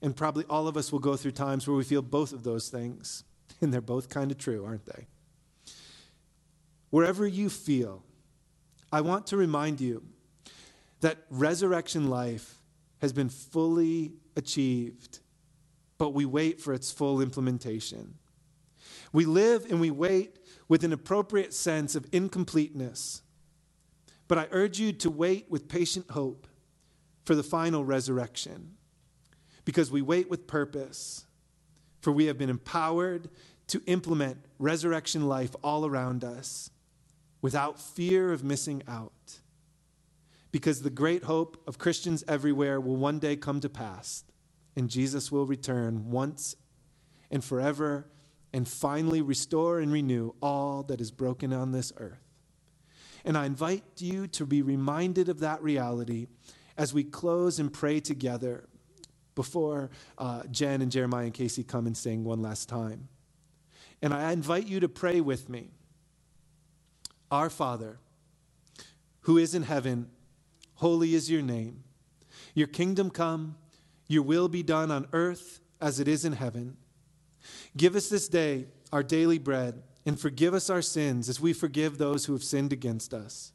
And 0.00 0.16
probably 0.16 0.44
all 0.48 0.68
of 0.68 0.76
us 0.76 0.90
will 0.90 1.00
go 1.00 1.16
through 1.16 1.32
times 1.32 1.68
where 1.68 1.76
we 1.76 1.84
feel 1.84 2.02
both 2.02 2.32
of 2.32 2.42
those 2.42 2.68
things. 2.68 3.24
And 3.62 3.72
they're 3.72 3.80
both 3.80 4.10
kind 4.10 4.30
of 4.30 4.36
true, 4.36 4.66
aren't 4.66 4.84
they? 4.84 5.06
Wherever 6.90 7.26
you 7.26 7.48
feel, 7.48 8.04
I 8.92 9.00
want 9.00 9.26
to 9.28 9.38
remind 9.38 9.80
you 9.80 10.02
that 11.00 11.24
resurrection 11.30 12.10
life 12.10 12.58
has 13.00 13.14
been 13.14 13.30
fully 13.30 14.12
achieved, 14.36 15.20
but 15.96 16.10
we 16.10 16.26
wait 16.26 16.60
for 16.60 16.74
its 16.74 16.92
full 16.92 17.22
implementation. 17.22 18.18
We 19.14 19.24
live 19.24 19.64
and 19.70 19.80
we 19.80 19.90
wait 19.90 20.38
with 20.68 20.84
an 20.84 20.92
appropriate 20.92 21.54
sense 21.54 21.94
of 21.94 22.06
incompleteness. 22.12 23.22
But 24.28 24.38
I 24.38 24.48
urge 24.50 24.78
you 24.78 24.92
to 24.92 25.10
wait 25.10 25.46
with 25.48 25.68
patient 25.68 26.10
hope 26.10 26.46
for 27.24 27.34
the 27.34 27.42
final 27.42 27.84
resurrection 27.84 28.76
because 29.64 29.90
we 29.90 30.02
wait 30.02 30.30
with 30.30 30.46
purpose, 30.46 31.26
for 32.00 32.12
we 32.12 32.26
have 32.26 32.38
been 32.38 32.50
empowered 32.50 33.28
to 33.68 33.82
implement 33.86 34.38
resurrection 34.58 35.26
life 35.26 35.54
all 35.62 35.84
around 35.84 36.24
us 36.24 36.70
without 37.42 37.80
fear 37.80 38.32
of 38.32 38.44
missing 38.44 38.82
out. 38.88 39.40
Because 40.52 40.82
the 40.82 40.90
great 40.90 41.24
hope 41.24 41.60
of 41.66 41.78
Christians 41.78 42.24
everywhere 42.26 42.80
will 42.80 42.96
one 42.96 43.18
day 43.18 43.36
come 43.36 43.60
to 43.60 43.68
pass, 43.68 44.24
and 44.74 44.88
Jesus 44.88 45.30
will 45.30 45.46
return 45.46 46.10
once 46.10 46.56
and 47.30 47.44
forever 47.44 48.06
and 48.56 48.66
finally 48.66 49.20
restore 49.20 49.80
and 49.80 49.92
renew 49.92 50.32
all 50.40 50.82
that 50.84 50.98
is 50.98 51.10
broken 51.10 51.52
on 51.52 51.72
this 51.72 51.92
earth. 51.98 52.24
And 53.22 53.36
I 53.36 53.44
invite 53.44 53.84
you 53.98 54.26
to 54.28 54.46
be 54.46 54.62
reminded 54.62 55.28
of 55.28 55.40
that 55.40 55.62
reality 55.62 56.28
as 56.74 56.94
we 56.94 57.04
close 57.04 57.58
and 57.58 57.70
pray 57.70 58.00
together 58.00 58.66
before 59.34 59.90
uh, 60.16 60.44
Jen 60.50 60.80
and 60.80 60.90
Jeremiah 60.90 61.26
and 61.26 61.34
Casey 61.34 61.64
come 61.64 61.86
and 61.86 61.94
sing 61.94 62.24
one 62.24 62.40
last 62.40 62.66
time. 62.66 63.08
And 64.00 64.14
I 64.14 64.32
invite 64.32 64.66
you 64.66 64.80
to 64.80 64.88
pray 64.88 65.20
with 65.20 65.50
me. 65.50 65.72
Our 67.30 67.50
Father, 67.50 67.98
who 69.20 69.36
is 69.36 69.54
in 69.54 69.64
heaven, 69.64 70.08
holy 70.76 71.14
is 71.14 71.30
your 71.30 71.42
name. 71.42 71.84
Your 72.54 72.68
kingdom 72.68 73.10
come, 73.10 73.56
your 74.08 74.22
will 74.22 74.48
be 74.48 74.62
done 74.62 74.90
on 74.90 75.08
earth 75.12 75.60
as 75.78 76.00
it 76.00 76.08
is 76.08 76.24
in 76.24 76.32
heaven. 76.32 76.78
Give 77.76 77.94
us 77.94 78.08
this 78.08 78.28
day 78.28 78.66
our 78.92 79.02
daily 79.02 79.38
bread, 79.38 79.82
and 80.06 80.18
forgive 80.18 80.54
us 80.54 80.70
our 80.70 80.82
sins 80.82 81.28
as 81.28 81.40
we 81.40 81.52
forgive 81.52 81.98
those 81.98 82.24
who 82.24 82.32
have 82.32 82.44
sinned 82.44 82.72
against 82.72 83.12
us. 83.12 83.52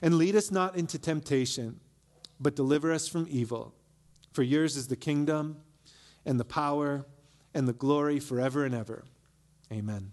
And 0.00 0.16
lead 0.16 0.36
us 0.36 0.50
not 0.50 0.76
into 0.76 0.98
temptation, 0.98 1.80
but 2.40 2.56
deliver 2.56 2.92
us 2.92 3.08
from 3.08 3.26
evil. 3.28 3.74
For 4.32 4.42
yours 4.42 4.76
is 4.76 4.86
the 4.86 4.96
kingdom 4.96 5.58
and 6.24 6.38
the 6.38 6.44
power 6.44 7.06
and 7.52 7.66
the 7.66 7.72
glory 7.72 8.20
forever 8.20 8.64
and 8.64 8.74
ever. 8.74 9.04
Amen. 9.72 10.12